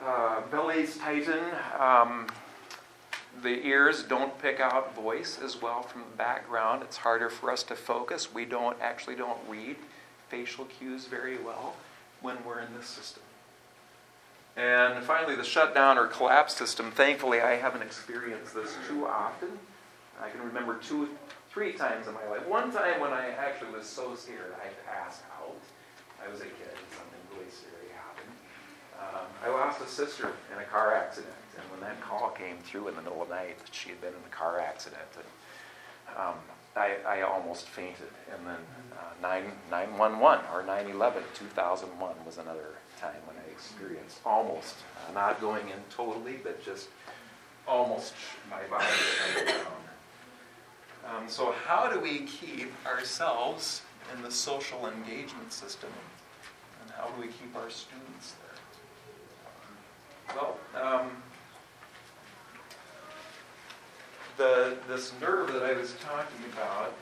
[0.04, 1.44] Uh, bellies tighten.
[3.42, 6.84] The ears don't pick out voice as well from the background.
[6.84, 8.34] It's harder for us to focus.
[8.34, 9.78] We don't actually don't read
[10.28, 11.76] facial cues very well
[12.22, 13.24] when we're in this system.
[14.58, 16.92] And finally, the shutdown or collapse system.
[16.92, 19.50] Thankfully, I haven't experienced this too often.
[20.22, 21.10] I can remember two,
[21.50, 22.46] three times in my life.
[22.46, 25.56] One time when I actually was so scared I passed out.
[26.22, 28.34] I was a kid, and something really scary happened.
[29.00, 32.88] Um, I lost a sister in a car accident, and when that call came through
[32.88, 36.18] in the middle of the night that she had been in a car accident, and
[36.18, 36.36] um,
[36.76, 38.10] I, I, almost fainted.
[38.34, 38.58] And then
[38.94, 44.76] uh, 9, 911 or 911, 2001 was another time when I experienced almost,
[45.08, 46.90] uh, not going in totally, but just
[47.68, 48.14] almost
[48.50, 48.86] my body
[49.36, 49.66] shut down.
[51.06, 53.82] Um, so, how do we keep ourselves
[54.14, 55.90] in the social engagement system?
[56.82, 58.36] And how do we keep our students
[60.28, 60.36] there?
[60.36, 61.12] Well, um,
[64.40, 66.94] the, this nerve that I was talking about,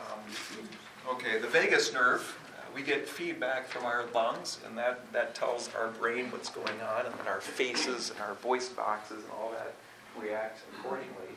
[0.00, 5.34] um, okay, the vagus nerve, uh, we get feedback from our lungs, and that, that
[5.34, 9.32] tells our brain what's going on, and then our faces and our voice boxes and
[9.38, 9.74] all that
[10.18, 11.28] react accordingly.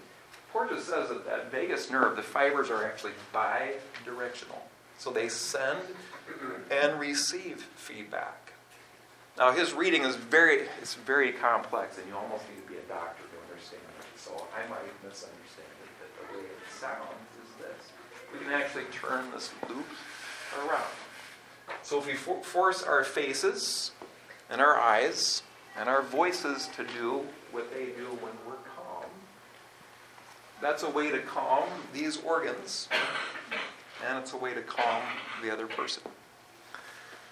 [0.54, 4.62] Porges says that that vagus nerve, the fibers are actually bidirectional.
[4.98, 5.80] So they send
[6.72, 8.54] and receive feedback.
[9.38, 12.88] Now his reading is very, it's very complex, and you almost need to be a
[12.88, 13.29] doctor.
[14.30, 17.02] So I might misunderstand it, but the way it sounds
[17.42, 17.92] is this.
[18.32, 19.88] We can actually turn this loop
[20.60, 20.84] around.
[21.82, 23.92] So if we for- force our faces
[24.48, 25.42] and our eyes
[25.76, 29.10] and our voices to do what they do when we're calm,
[30.62, 32.88] that's a way to calm these organs,
[34.08, 35.02] and it's a way to calm
[35.42, 36.04] the other person.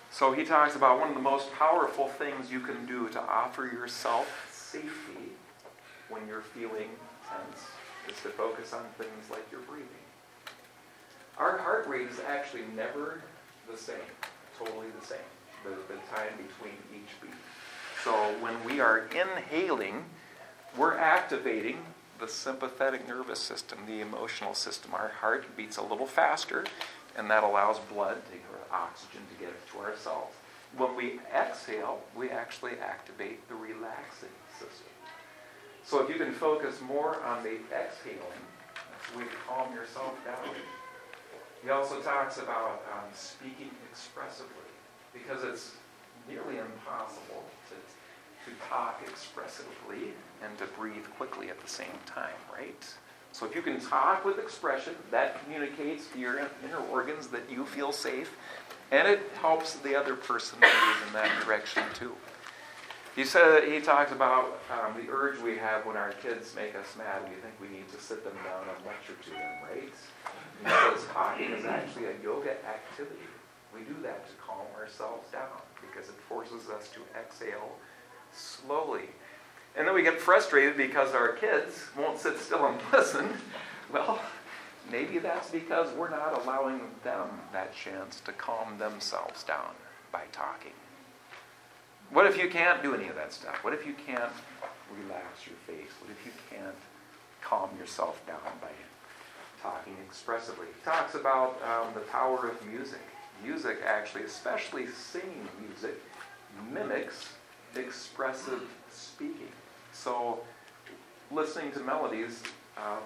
[0.10, 3.68] So he talks about one of the most powerful things you can do to offer
[3.68, 5.27] yourself safety
[6.10, 6.90] when you're feeling
[7.30, 7.64] tense
[8.10, 9.88] is to focus on things like your breathing.
[11.38, 13.22] Our heart rate is actually never
[13.70, 13.96] the same,
[14.58, 15.18] totally the same,
[15.64, 17.32] the, the time between each beat.
[18.04, 20.06] So when we are inhaling,
[20.78, 21.80] we're activating
[22.20, 24.94] the sympathetic nervous system, the emotional system.
[24.94, 26.66] Our heart beats a little faster,
[27.16, 28.38] and that allows blood to
[28.74, 30.34] oxygen to get to our cells.
[30.76, 34.87] When we exhale, we actually activate the relaxing system.
[35.88, 38.20] So if you can focus more on the exhaling,
[38.76, 40.54] that's a way to calm yourself down.
[41.64, 44.52] He also talks about um, speaking expressively
[45.14, 45.72] because it's
[46.28, 47.76] nearly impossible to,
[48.52, 50.12] to talk expressively
[50.44, 52.86] and to breathe quickly at the same time, right?
[53.32, 57.66] So if you can talk with expression, that communicates to your inner organs that you
[57.66, 58.36] feel safe.
[58.92, 62.14] And it helps the other person move in that direction too.
[63.18, 66.96] He said, he talks about um, the urge we have when our kids make us
[66.96, 67.24] mad.
[67.24, 69.90] We think we need to sit them down and lecture to them, right?
[70.62, 73.26] He says is actually a yoga activity.
[73.74, 77.72] We do that to calm ourselves down because it forces us to exhale
[78.32, 79.10] slowly.
[79.76, 83.30] And then we get frustrated because our kids won't sit still and listen.
[83.92, 84.22] Well,
[84.92, 89.74] maybe that's because we're not allowing them that chance to calm themselves down
[90.12, 90.74] by talking.
[92.12, 93.64] What if you can't do any of that stuff?
[93.64, 94.32] What if you can't
[95.04, 95.92] relax your face?
[96.00, 96.76] What if you can't
[97.42, 98.70] calm yourself down by
[99.62, 100.68] talking expressively?
[100.68, 103.02] He talks about um, the power of music.
[103.44, 106.02] Music, actually, especially singing music,
[106.74, 107.34] mimics
[107.76, 109.52] expressive speaking.
[109.92, 110.40] So,
[111.30, 112.42] listening to melodies
[112.78, 113.04] um,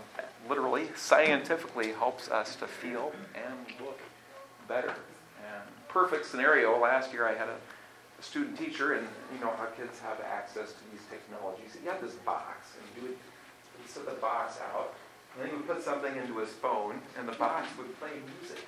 [0.48, 4.00] literally, scientifically helps us to feel and look
[4.68, 4.94] better.
[5.40, 7.81] And perfect scenario, last year I had a a
[8.22, 11.76] student teacher, and you know how kids have access to these technologies.
[11.80, 13.18] He had this box, and he would
[13.82, 14.94] he set the box out,
[15.34, 18.66] and then he would put something into his phone, and the box would play music.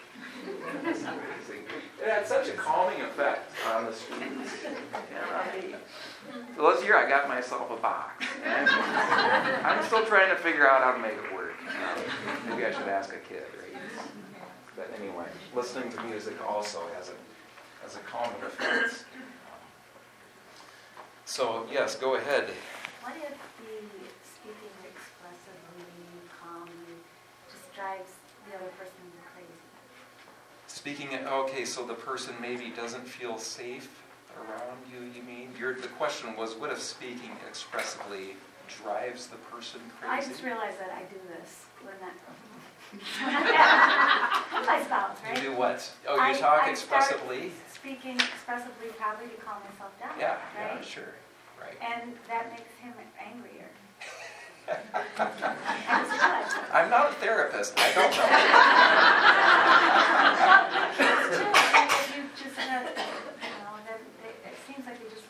[0.85, 1.65] It's amazing.
[2.01, 5.75] It had such a calming effect on the students and on me.
[6.55, 8.25] So this year I got myself a box.
[8.45, 11.53] I'm still trying to figure out how to make it work.
[11.67, 13.81] Um, maybe I should ask a kid, right?
[14.75, 17.13] But anyway, listening to music also has a
[17.83, 19.05] has a calming effect.
[21.33, 22.43] So, yes, go ahead.
[23.01, 23.73] What if the
[24.21, 25.89] speaking expressively,
[26.29, 27.01] calmly,
[27.49, 28.11] just drives
[28.45, 28.93] the other person
[29.33, 29.49] crazy?
[30.67, 34.03] Speaking, okay, so the person maybe doesn't feel safe
[34.37, 35.49] around you, you mean?
[35.57, 38.35] Your, the question was, what if speaking expressively
[38.83, 40.13] drives the person crazy?
[40.13, 42.13] I just realized that I do this when that.
[44.67, 45.41] My spouse, You right?
[45.41, 45.91] do what?
[46.07, 47.51] Oh, I- you talk I expressively?
[47.73, 50.11] Speaking expressively probably to calm myself down.
[50.19, 51.22] Yeah, yeah, sure, right.
[51.81, 53.69] And that makes him angrier.
[56.73, 58.27] I'm not a therapist, I don't know.
[60.43, 62.81] Well, my kids too, like, you just, you know,
[63.85, 65.23] that, they- it seems like they just,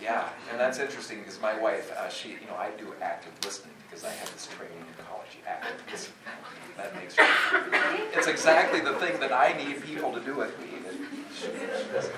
[0.00, 3.74] Yeah, and that's interesting because my wife, uh, she, you know, I do active listening
[3.88, 6.16] because I had this training in college, active listening.
[6.76, 7.14] That makes
[8.16, 10.66] it's exactly the thing that I need people to do with me.
[10.84, 10.94] that
[11.34, 12.12] she- she doesn't.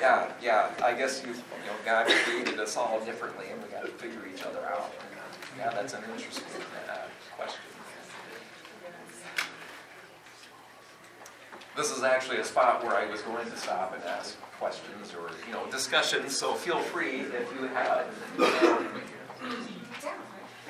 [0.00, 3.82] Yeah, yeah, I guess you, you know, God created us all differently and we got
[3.82, 4.92] to figure each other out.
[5.58, 6.44] Yeah, that's an interesting
[6.88, 6.98] uh,
[7.36, 7.60] question.
[11.76, 15.30] This is actually a spot where I was going to stop and ask questions or,
[15.46, 18.06] you know, discussions, so feel free if you have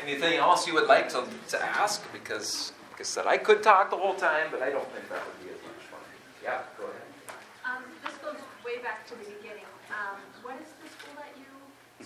[0.03, 3.91] anything else you would like to, to ask, because, like I said, I could talk
[3.91, 6.01] the whole time, but I don't think that would be as much fun.
[6.45, 7.03] Yeah, go ahead.
[7.65, 9.65] Um, this goes way back to the beginning.
[9.89, 11.49] Um, what is the school that you,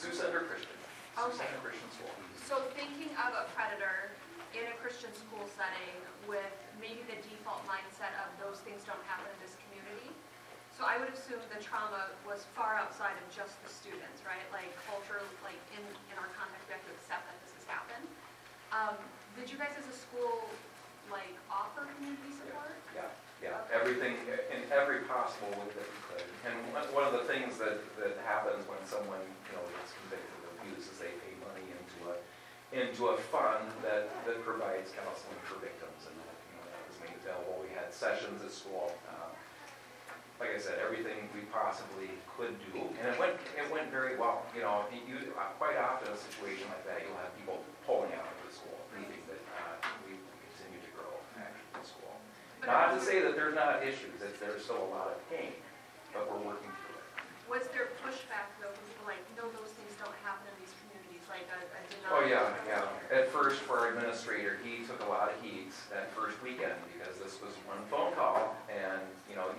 [0.02, 0.74] Sioux Center Christian.
[1.14, 1.46] Sioux Okay.
[1.46, 2.10] Center Christian School.
[2.42, 4.10] so thinking of a predator
[4.50, 5.94] in a Christian school setting
[6.26, 6.50] with
[6.82, 10.10] maybe the default mindset of those things don't happen in this community.
[10.74, 14.42] So I would assume the trauma was far outside of just the students, right?
[14.50, 18.04] Like culture, like in, in our context, we have to accept that this has happened.
[18.74, 18.96] Um,
[19.38, 20.48] did you guys as a school,
[21.12, 22.72] like, offer community support?
[22.96, 23.06] Yeah,
[23.44, 24.16] yeah, everything,
[24.50, 26.01] in every possible way that we.
[26.42, 26.54] And
[26.90, 30.90] one of the things that, that happens when someone, you know, gets convicted of abuse
[30.90, 32.16] is they pay money into a,
[32.74, 36.02] into a fund that, that provides counseling for victims.
[36.10, 37.62] And, you know, that was made available.
[37.62, 38.90] We had sessions at school.
[39.06, 39.30] Um,
[40.42, 42.82] Like I said, everything we possibly could do.
[42.98, 44.42] And it went, it went very well.
[44.58, 45.30] You know, you, you-
[45.62, 48.74] quite often in a situation like that, you'll have people pulling out of the school,
[48.98, 50.18] leaving, but uh, we
[50.50, 52.10] continue to grow actually in school.
[52.66, 55.54] Not to say that there's not issues, that there's still a lot of pain,
[56.12, 57.06] but we're working through it.
[57.50, 61.24] Was there pushback though, from people like, no, those things don't happen in these communities,
[61.28, 62.12] like a, a denial?
[62.16, 62.86] Oh, yeah, yeah.
[63.12, 67.16] At first, for our administrator, he took a lot of heat that first weekend because
[67.20, 69.52] this was one phone call and, you know,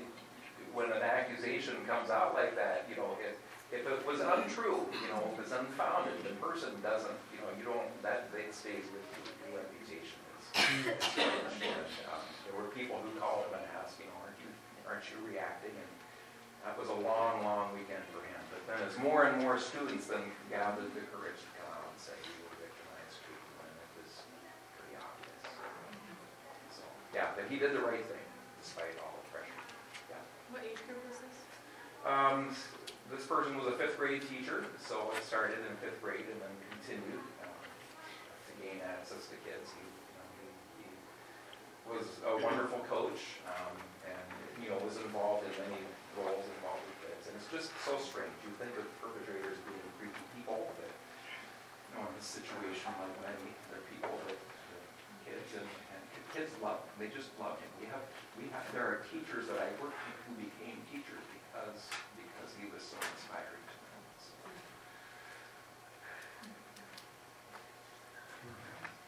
[0.73, 3.37] when an accusation comes out like that, you know, if,
[3.69, 7.65] if it was untrue, you know, if it's unfounded, the person doesn't, you know, you
[7.65, 9.21] don't, that, it stays with you,
[9.53, 10.45] the accusation is.
[11.63, 14.49] And, um, There were people who called him and asked, you know, aren't you,
[14.89, 15.73] aren't you reacting?
[15.73, 15.89] And
[16.63, 18.39] that was a long, long weekend for him.
[18.47, 21.99] But then as more and more students then gathered the courage to come out and
[21.99, 24.11] say you were victimized too, and it was
[24.79, 25.43] pretty obvious.
[26.71, 28.27] So, yeah, but he did the right thing
[28.63, 29.59] despite all the pressure.
[30.07, 30.23] Yeah.
[30.55, 31.37] What age group was this?
[32.07, 32.55] Um,
[33.11, 36.55] this person was a fifth grade teacher, so it started in fifth grade and then
[36.71, 37.59] continued um,
[38.47, 39.71] to gain access to kids.
[39.75, 40.47] He, you know, he,
[40.83, 40.89] he
[41.91, 43.75] was a wonderful coach, um,
[44.07, 44.27] and
[44.63, 45.83] you know, was involved in many
[46.19, 47.23] roles involved with kids.
[47.29, 48.33] And it's just so strange.
[48.45, 53.53] You think of perpetrators being creepy people, but, you know, in this situation, like many,
[53.69, 54.37] they're people that,
[55.25, 56.01] kids and, and
[56.35, 57.71] kids love, they just love him.
[57.79, 58.03] We have,
[58.37, 61.79] we have, there are teachers that I worked with who became teachers because,
[62.19, 64.03] because he was so inspiring to them.
[64.19, 64.33] So.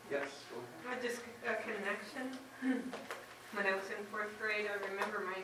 [0.10, 0.98] Yes, go ahead.
[0.98, 2.26] I just, a connection.
[3.56, 5.40] When I was in fourth grade, I remember my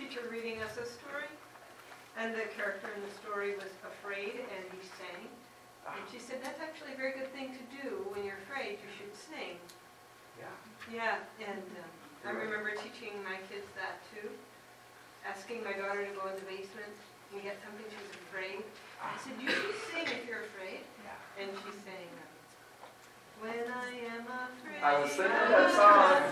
[0.00, 1.28] teacher reading us a story.
[2.16, 5.28] And the character in the story was afraid and he sang.
[5.84, 8.08] And she said, that's actually a very good thing to do.
[8.08, 9.60] When you're afraid, you should sing.
[10.40, 10.48] Yeah.
[10.88, 11.92] Yeah, and um,
[12.24, 14.32] I remember teaching my kids that too.
[15.28, 16.96] Asking my daughter to go in the basement
[17.32, 18.64] and get something she was afraid.
[19.04, 20.80] I said, you should sing if you're afraid.
[21.04, 21.44] Yeah.
[21.44, 22.24] And she sang, uh,
[23.44, 24.80] When I am afraid.
[24.80, 26.24] I was singing that song.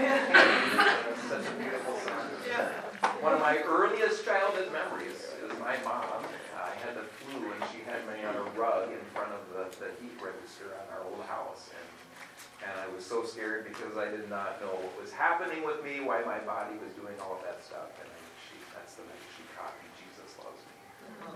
[0.00, 1.10] Yeah.
[1.34, 2.30] That's such a beautiful song.
[2.46, 2.70] Yeah.
[3.18, 6.22] One of my earliest childhood memories is my mom.
[6.54, 9.66] I had the flu and she had me on a rug in front of the,
[9.82, 11.74] the heat register on our old house.
[11.74, 15.82] And, and I was so scared because I did not know what was happening with
[15.82, 17.90] me, why my body was doing all of that stuff.
[17.98, 21.34] And then she, that's the night she taught me Jesus loves me.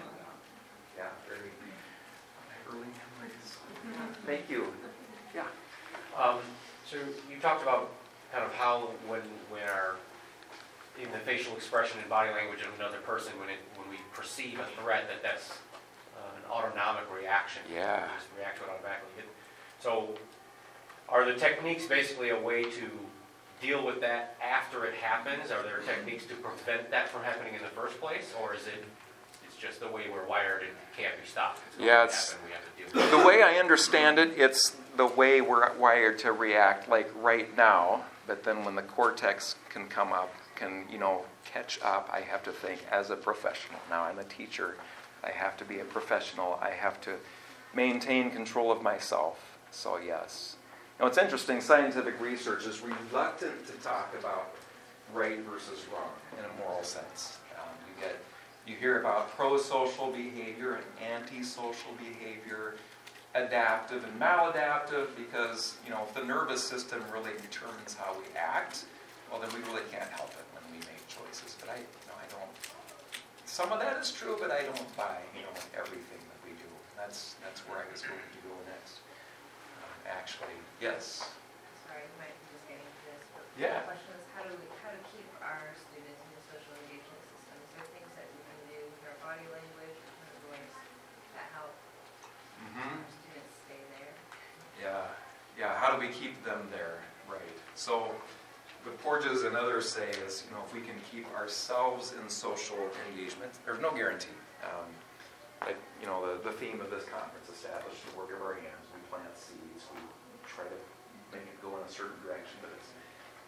[0.94, 1.50] Yeah, very,
[2.46, 3.50] my early memories.
[4.22, 4.70] Thank you.
[5.34, 5.50] Yeah.
[6.14, 6.38] Um,
[6.86, 7.90] so you talked about
[8.32, 9.96] kind of how when, when our,
[11.00, 14.58] in the facial expression and body language of another person, when it, when we perceive
[14.60, 15.50] a threat, that that's
[16.16, 17.62] uh, an autonomic reaction.
[17.72, 18.02] Yeah.
[18.02, 19.24] We just react to it automatically.
[19.80, 20.14] So
[21.08, 22.90] are the techniques basically a way to
[23.62, 25.50] deal with that after it happens?
[25.50, 28.32] Are there techniques to prevent that from happening in the first place?
[28.42, 28.84] Or is it,
[29.44, 31.60] it's just the way we're wired and can't be stopped?
[31.68, 33.16] It's Yeah, it's- happen, we have to deal with it.
[33.22, 38.04] The way I understand it, it's the way we're wired to react, like right now,
[38.28, 42.44] but then when the cortex can come up, can, you know, catch up, I have
[42.44, 43.80] to think as a professional.
[43.88, 44.76] Now, I'm a teacher,
[45.24, 47.14] I have to be a professional, I have to
[47.74, 50.56] maintain control of myself, so yes.
[51.00, 54.54] Now, it's interesting, scientific research is reluctant to talk about
[55.14, 57.38] right versus wrong in a moral sense.
[57.56, 58.16] Um, you get,
[58.66, 62.74] you hear about pro-social behavior and anti-social behavior,
[63.46, 68.84] adaptive and maladaptive, because, you know, if the nervous system really determines how we act,
[69.30, 71.54] well, then we really can't help it when we make choices.
[71.60, 72.50] But I, you know, I don't,
[73.44, 76.68] some of that is true, but I don't buy, you know, everything that we do.
[76.96, 79.00] That's, that's where I was going to go next.
[79.82, 81.28] Um, Actually, yes.
[81.84, 83.84] Sorry, you might be just getting to this, but Yeah.
[83.84, 87.20] the question is how do we, how to keep our students in the social engagement
[87.32, 87.56] system?
[87.60, 90.76] Is there things that we can do with our body language, kind voice
[91.36, 91.72] that help
[92.58, 92.90] Mm-hmm.
[92.90, 94.12] our students stay there?
[94.82, 95.02] Yeah,
[95.58, 96.98] yeah, how do we keep them there,
[97.28, 97.40] right?
[97.74, 98.14] So,
[98.84, 102.78] what Porges and others say is, you know, if we can keep ourselves in social
[103.10, 104.38] engagement, there's no guarantee.
[104.62, 104.86] Um,
[105.58, 108.86] But, you know, the, the theme of this conference, establish the work of our hands,
[108.94, 109.98] we plant seeds, we
[110.46, 110.78] try to
[111.34, 112.94] make it go in a certain direction, but it's,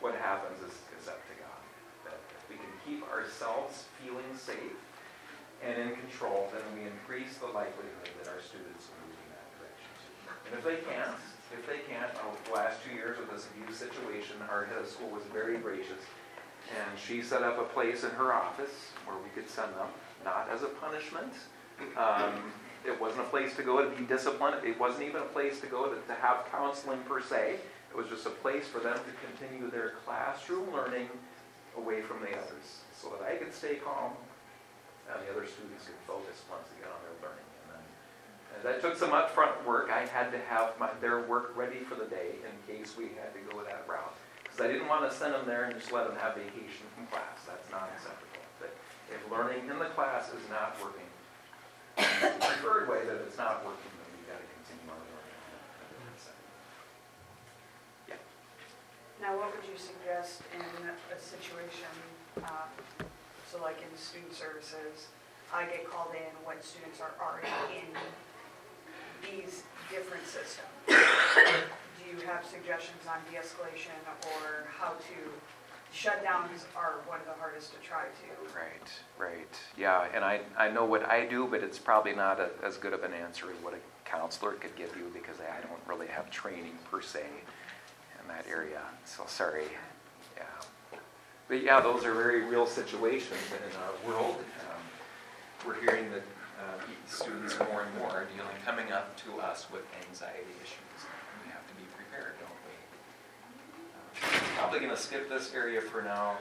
[0.03, 1.62] what happens is, is up to God.
[2.11, 4.74] That if we can keep ourselves feeling safe
[5.62, 9.47] and in control, then we increase the likelihood that our students will move in that
[9.55, 10.14] direction too.
[10.51, 11.14] And if they can't,
[11.53, 14.88] if they can't, uh, the last two years with this abuse situation, our head of
[14.88, 16.03] school was very gracious.
[16.74, 19.88] And she set up a place in her office where we could send them,
[20.24, 21.32] not as a punishment.
[21.96, 24.64] Um, It wasn't a place to go to be disciplined.
[24.64, 27.57] It wasn't even a place to go to, to have counseling per se.
[27.90, 31.09] It was just a place for them to continue their classroom learning
[31.76, 34.12] away from the others, so that I could stay calm
[35.12, 37.49] and the other students could focus once again on their learning.
[38.53, 39.90] Then, that took some upfront work.
[39.90, 43.32] I had to have my, their work ready for the day in case we had
[43.34, 44.14] to go that route.
[44.42, 47.07] Because I didn't want to send them there and just let them have vacation from
[47.07, 47.46] class.
[47.46, 48.42] That's not acceptable.
[48.59, 48.74] But
[49.09, 51.07] if learning in the class is not working,
[51.96, 55.14] the preferred way that it's not working, then we've got to continue learning.
[55.14, 56.40] on that side.
[59.20, 61.92] Now, what would you suggest in a situation,
[62.44, 62.70] um,
[63.46, 65.12] so like in student services,
[65.53, 67.90] I get called in when students are already in
[69.23, 70.68] these different systems?
[70.89, 73.97] Do you have suggestions on de-escalation
[74.35, 75.18] or how to,
[75.95, 78.57] shutdowns are one of the hardest to try to.
[78.57, 79.59] Right, right.
[79.77, 82.93] Yeah, and I, I know what I do, but it's probably not a, as good
[82.93, 86.31] of an answer as what a counselor could give you because I don't really have
[86.31, 87.25] training per se
[88.21, 88.81] in that area.
[89.05, 89.64] So sorry.
[90.37, 90.99] Yeah.
[91.49, 94.37] But yeah, those are very real situations in our world.
[94.37, 96.23] Um, we're hearing that
[96.61, 101.01] uh, students more and more are dealing, coming up to us with anxiety issues.
[101.45, 102.77] We have to be prepared, don't we?
[104.23, 106.37] Uh, Probably going to skip this area for now.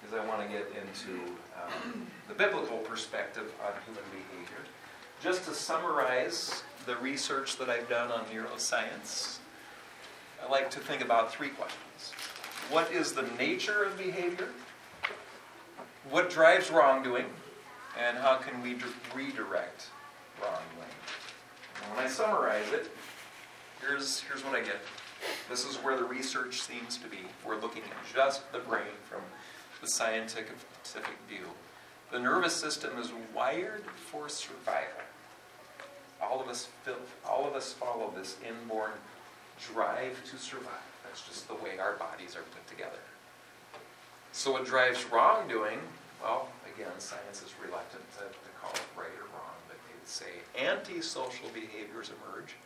[0.00, 1.20] because I want to get into
[1.56, 4.62] um, the biblical perspective on human behavior.
[5.22, 9.38] Just to summarize the research that I've done on neuroscience,
[10.44, 12.12] I like to think about three questions.
[12.70, 14.48] What is the nature of behavior?
[16.10, 17.24] What drives wrongdoing?
[18.02, 18.76] And how can we
[19.14, 19.86] redirect
[20.40, 20.94] wrongdoing?
[21.82, 22.90] And when I summarize it,
[23.80, 24.80] here's, here's what I get.
[25.48, 27.18] This is where the research seems to be.
[27.46, 29.20] We're looking at just the brain from
[29.80, 31.46] the scientific scientific view.
[32.12, 35.02] The nervous system is wired for survival.
[36.22, 38.92] All of us, feel- all of us follow this inborn
[39.72, 40.72] drive to survive.
[41.04, 42.98] That's just the way our bodies are put together.
[44.32, 45.78] So what drives wrongdoing?
[46.22, 50.10] Well, again, science is reluctant to, to call it right or wrong, but they would
[50.10, 52.58] say antisocial behaviors emerge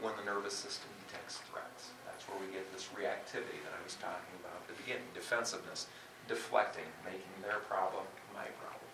[0.00, 1.90] when the nervous system detects threats.
[2.06, 5.86] That's where we get this reactivity that I was talking about at the beginning, defensiveness,
[6.28, 8.86] deflecting, making their problem my problem.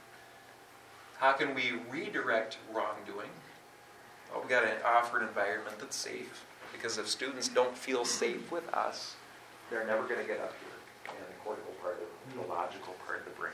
[1.21, 3.33] How can we redirect wrongdoing?
[4.31, 8.53] Well, we've got to offer an environment that's safe, because if students don't feel safe
[8.53, 9.17] with us,
[9.69, 13.21] they're never going to get up here in the cortical part of the logical part
[13.21, 13.53] of the brain.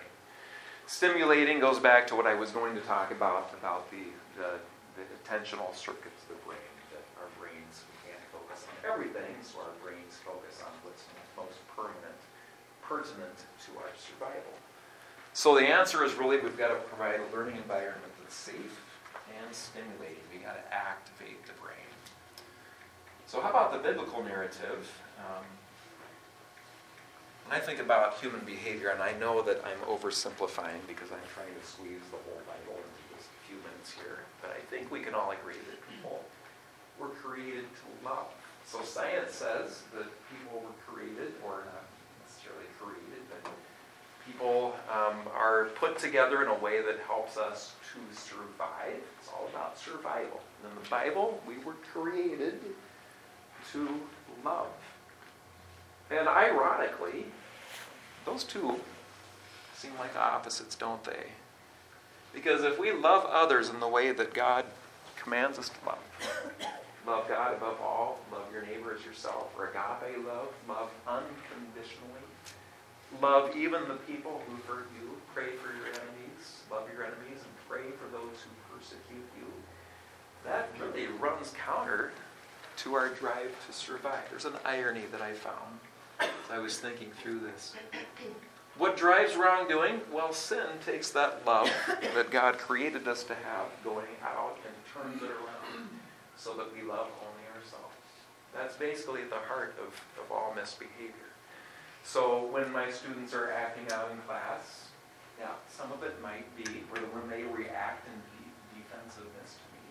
[0.87, 4.05] Stimulating goes back to what I was going to talk about, about the,
[4.37, 4.61] the,
[4.97, 9.61] the attentional circuits of the brain, that our brains, we can't focus on everything, so
[9.61, 11.05] our brains focus on what's
[11.37, 12.21] most permanent,
[12.83, 14.53] pertinent to our survival.
[15.33, 18.81] So the answer is really we've got to provide a learning environment that's safe
[19.41, 20.23] and stimulating.
[20.31, 21.89] We got to activate the brain.
[23.27, 24.93] So how about the biblical narrative?
[25.19, 25.45] Um,
[27.47, 31.53] when I think about human behavior, and I know that I'm oversimplifying because I'm trying
[31.53, 35.01] to squeeze the whole Bible into just a few minutes here, but I think we
[35.01, 36.25] can all agree that people
[36.99, 38.29] were created to love.
[38.65, 41.85] So science says that people were created, or not
[42.25, 43.53] necessarily created, but
[44.25, 48.97] people um, are put together in a way that helps us to survive.
[49.21, 50.41] It's all about survival.
[50.63, 52.59] And in the Bible, we were created
[53.73, 54.01] to
[54.43, 54.69] love.
[56.11, 57.25] And ironically,
[58.25, 58.81] those two
[59.75, 61.27] seem like opposites, don't they?
[62.33, 64.65] Because if we love others in the way that God
[65.17, 65.99] commands us to love,
[67.07, 72.25] love God above all, love your neighbor as yourself, or agape love, love unconditionally,
[73.21, 77.69] love even the people who hurt you, pray for your enemies, love your enemies, and
[77.69, 79.47] pray for those who persecute you,
[80.45, 82.11] that really runs counter
[82.77, 84.25] to our drive to survive.
[84.31, 85.79] There's an irony that I found
[86.21, 87.75] as I was thinking through this.
[88.77, 90.01] What drives wrongdoing?
[90.13, 91.71] Well, sin takes that love
[92.15, 95.89] that God created us to have going out and turns it around
[96.37, 97.95] so that we love only ourselves.
[98.53, 101.31] That's basically the heart of, of all misbehavior.
[102.03, 104.89] So when my students are acting out in class,
[105.39, 109.83] yeah, some of it might be where when they react in de- defensiveness to me.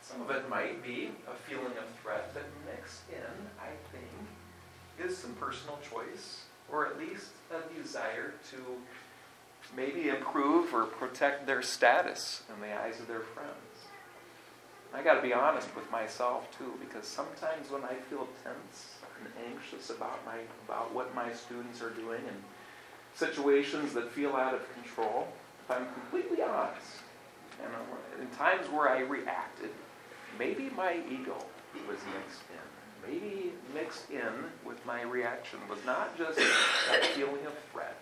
[0.00, 4.08] Some of it might be a feeling of threat, that mixed in, I think,
[5.02, 8.56] is some personal choice, or at least a desire to
[9.76, 13.50] maybe improve or protect their status in the eyes of their friends.
[14.94, 19.52] I got to be honest with myself too, because sometimes when I feel tense and
[19.52, 22.42] anxious about my about what my students are doing and
[23.14, 25.28] situations that feel out of control,
[25.64, 27.02] if I'm completely honest,
[27.62, 27.72] and
[28.22, 29.70] in times where I reacted,
[30.38, 31.36] maybe my ego
[31.88, 32.73] was mixed in.
[33.06, 34.32] Maybe mixed in
[34.64, 38.00] with my reaction was not just that feeling of threat,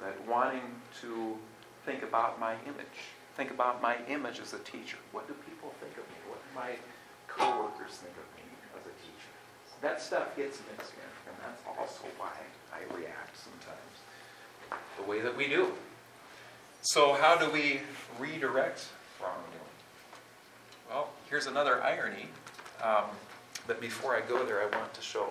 [0.00, 0.62] but wanting
[1.02, 1.36] to
[1.84, 2.98] think about my image.
[3.36, 4.96] Think about my image as a teacher.
[5.12, 6.16] What do people think of me?
[6.28, 6.70] What do my
[7.28, 8.44] coworkers think of me
[8.74, 9.32] as a teacher?
[9.82, 12.32] That stuff gets mixed in, and that's also why
[12.72, 15.72] I react sometimes the way that we do.
[16.82, 17.80] So, how do we
[18.18, 18.86] redirect
[19.20, 19.76] wrongdoing?
[20.88, 22.28] Well, here's another irony.
[22.82, 23.04] Um,
[23.66, 25.28] but before I go there, I want to show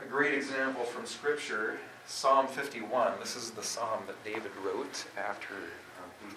[0.00, 3.12] a great example from Scripture Psalm 51.
[3.20, 6.34] This is the psalm that David wrote after, um, he,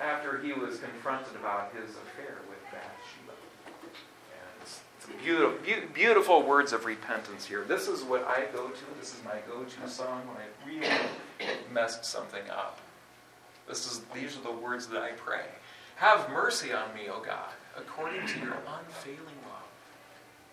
[0.00, 3.32] after he was confronted about his affair with Bathsheba.
[3.72, 7.64] And it's, it's beautiful, be- beautiful words of repentance here.
[7.64, 8.84] This is what I go to.
[9.00, 12.80] This is my go-to song when I really messed something up.
[13.68, 15.46] This is, these are the words that I pray.
[15.96, 19.68] Have mercy on me, O God, according to your unfailing love.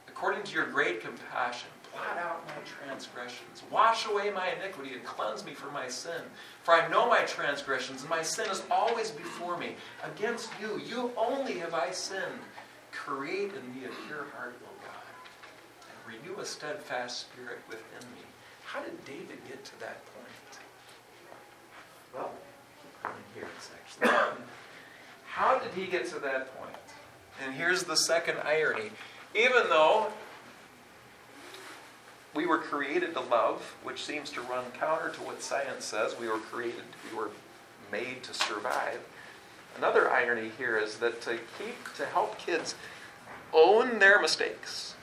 [0.08, 3.64] According to your great compassion, blot out my transgressions.
[3.72, 6.22] Wash away my iniquity and cleanse me from my sin.
[6.64, 9.76] For I know my transgressions, and my sin is always before me.
[10.04, 12.42] Against you, you only have I sinned.
[12.92, 18.22] Create in me a pure heart, O God, and renew a steadfast spirit within me.
[18.66, 20.60] how did David get to that point?
[22.14, 22.32] Well,
[23.34, 24.18] here, it's actually.
[25.26, 26.76] How did he get to that point?
[27.44, 28.92] And here's the second irony.
[29.36, 30.12] Even though
[32.34, 36.28] we were created to love, which seems to run counter to what science says, we
[36.28, 37.30] were created, we were
[37.92, 39.00] made to survive.
[39.78, 42.76] Another irony here is that to keep, to help kids
[43.54, 44.96] own their mistakes,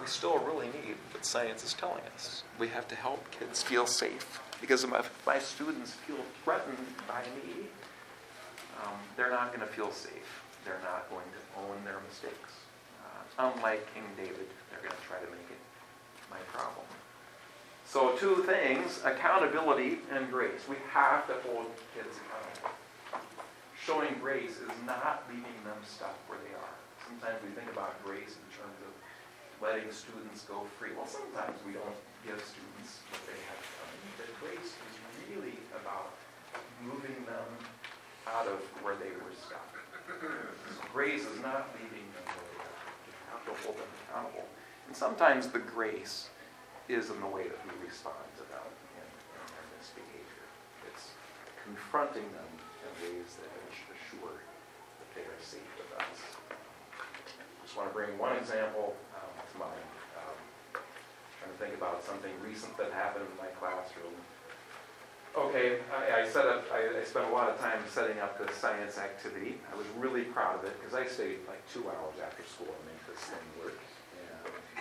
[0.00, 2.42] we still really need what science is telling us.
[2.58, 4.40] We have to help kids feel safe.
[4.60, 4.90] Because if
[5.26, 7.66] my, students feel threatened by me,
[8.82, 10.42] um, they're not going to feel safe.
[10.64, 12.52] They're not going to own their mistakes.
[13.02, 15.62] Uh, unlike King David, they're going to try to make it
[16.30, 16.86] my problem.
[17.84, 20.66] So, two things accountability and grace.
[20.68, 22.74] We have to hold kids accountable.
[23.78, 26.74] Showing grace is not leaving them stuck where they are.
[27.04, 28.92] Sometimes we think about grace in terms of
[29.60, 30.96] letting students go free.
[30.96, 33.92] Well, sometimes we don't give students what they have done.
[34.16, 34.94] But grace is
[35.28, 36.16] really about
[36.80, 37.48] moving them
[38.26, 39.23] out of where they were
[40.94, 42.78] grace is not leaving them they are.
[43.02, 44.46] You have to hold them accountable.
[44.86, 46.30] And sometimes the grace
[46.86, 48.62] is in the way that we respond to them
[48.94, 50.46] in, in their misbehavior.
[50.86, 51.18] It's
[51.66, 52.50] confronting them
[52.86, 53.50] in ways that
[53.90, 56.14] assure that they are safe with us.
[57.66, 59.90] Just want to bring one example um, to mind.
[60.22, 60.38] Um,
[61.42, 64.14] trying to think about something recent that happened in my classroom.
[65.36, 68.54] Okay, I, I set up, I, I spent a lot of time setting up this
[68.56, 69.58] science activity.
[69.72, 72.82] I was really proud of it because I stayed like two hours after school to
[72.86, 73.74] make this thing work.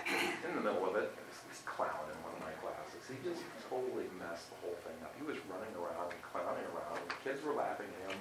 [0.06, 3.02] And in the middle of it, there was this clown in one of my classes.
[3.08, 5.16] He just totally messed the whole thing up.
[5.16, 7.02] He was running around and clowning around.
[7.08, 8.20] The kids were laughing at him.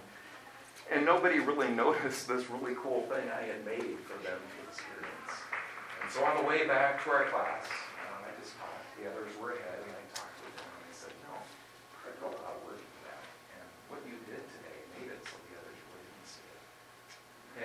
[0.88, 5.34] And nobody really noticed this really cool thing I had made for them to experience.
[6.00, 7.66] And so on the way back to our class,
[8.08, 8.80] um, I just talked.
[8.98, 11.34] The others were ahead, and I talked to them and I said, no,
[12.06, 13.22] I put a lot of work into that.
[13.58, 16.62] And what you did today made it so the others really didn't see it.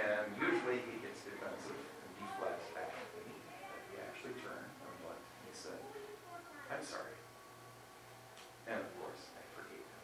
[0.07, 2.95] And usually he gets defensive and deflects back
[3.27, 3.35] me.
[3.67, 5.83] But he actually turned and looked and he said,
[6.71, 7.11] I'm sorry.
[8.71, 10.03] And of course, I forgave him.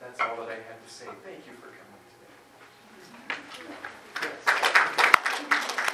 [0.00, 1.04] That's all that I had to say.
[1.20, 1.87] Thank you for coming.